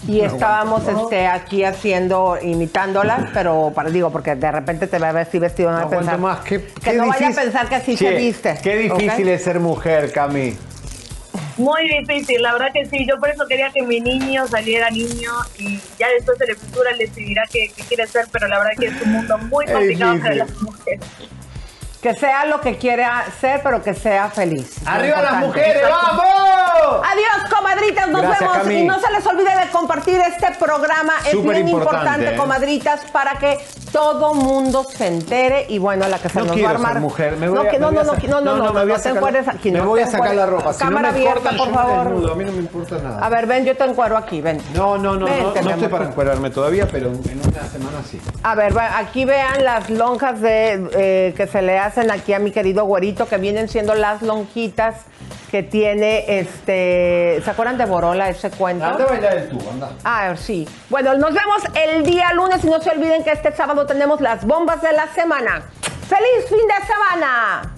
[0.06, 1.02] y No estábamos aguanto.
[1.04, 5.80] este, aquí haciendo, imitándolas, pero para, digo, porque de repente te ve así vestido, no,
[5.80, 6.40] No va a pensar, más.
[6.40, 8.58] Qué, que qué no vaya a difícil- pensar que así Che, se viste.
[8.62, 10.56] Qué difícil es ser mujer, Cami.
[11.58, 13.04] Muy difícil, la verdad que sí.
[13.06, 16.98] Yo por eso quería que mi niño saliera niño y ya después de la él
[16.98, 20.34] decidirá qué, qué quiere ser, pero la verdad que es un mundo muy complicado para
[20.36, 21.00] las mujeres.
[22.02, 24.76] Que sea lo que quiera ser, pero que sea feliz.
[24.86, 27.04] ¡Arriba las mujeres, vamos!
[27.04, 28.08] Adiós, comadritas.
[28.08, 28.72] Nos Gracias, vemos.
[28.72, 31.14] Y no se les olvide de compartir este programa.
[31.26, 32.36] Es bien importante, importante, ¿eh?
[32.36, 33.58] comadritas, para que
[33.92, 35.66] todo mundo se entere.
[35.70, 36.92] Y bueno, la que se No nos va a armar.
[36.92, 38.72] ser mujer, me voy no, a- no, me no, voy a no, no, no, no,
[38.72, 39.70] me voy a no te sacar- encueres aquí.
[39.72, 40.72] Me no voy a sacar la ropa.
[40.72, 42.04] Si no Cámara me abierta, cortan, por favor.
[42.10, 42.32] desnudo.
[42.32, 43.26] A mí no me importa nada.
[43.26, 44.62] A ver, ven, yo te encuero aquí, ven.
[44.72, 45.90] No, no, no, Vente, no, no estoy amor.
[45.90, 48.20] para encuadrarme todavía, pero en una semana sí.
[48.44, 52.50] A ver, aquí vean las lonjas de, eh, que se le hacen aquí a mi
[52.50, 55.02] querido güerito, que vienen siendo las lonjitas
[55.50, 57.40] que tiene este.
[57.44, 58.84] ¿Se acuerdan de Borola ese cuento?
[58.84, 59.90] Anda a bailar el tubo, anda.
[60.04, 60.68] Ah, sí.
[60.90, 64.44] Bueno, nos vemos el día lunes y no se olviden que este sábado tenemos las
[64.44, 65.62] bombas de la semana.
[66.08, 67.77] ¡Feliz fin de semana!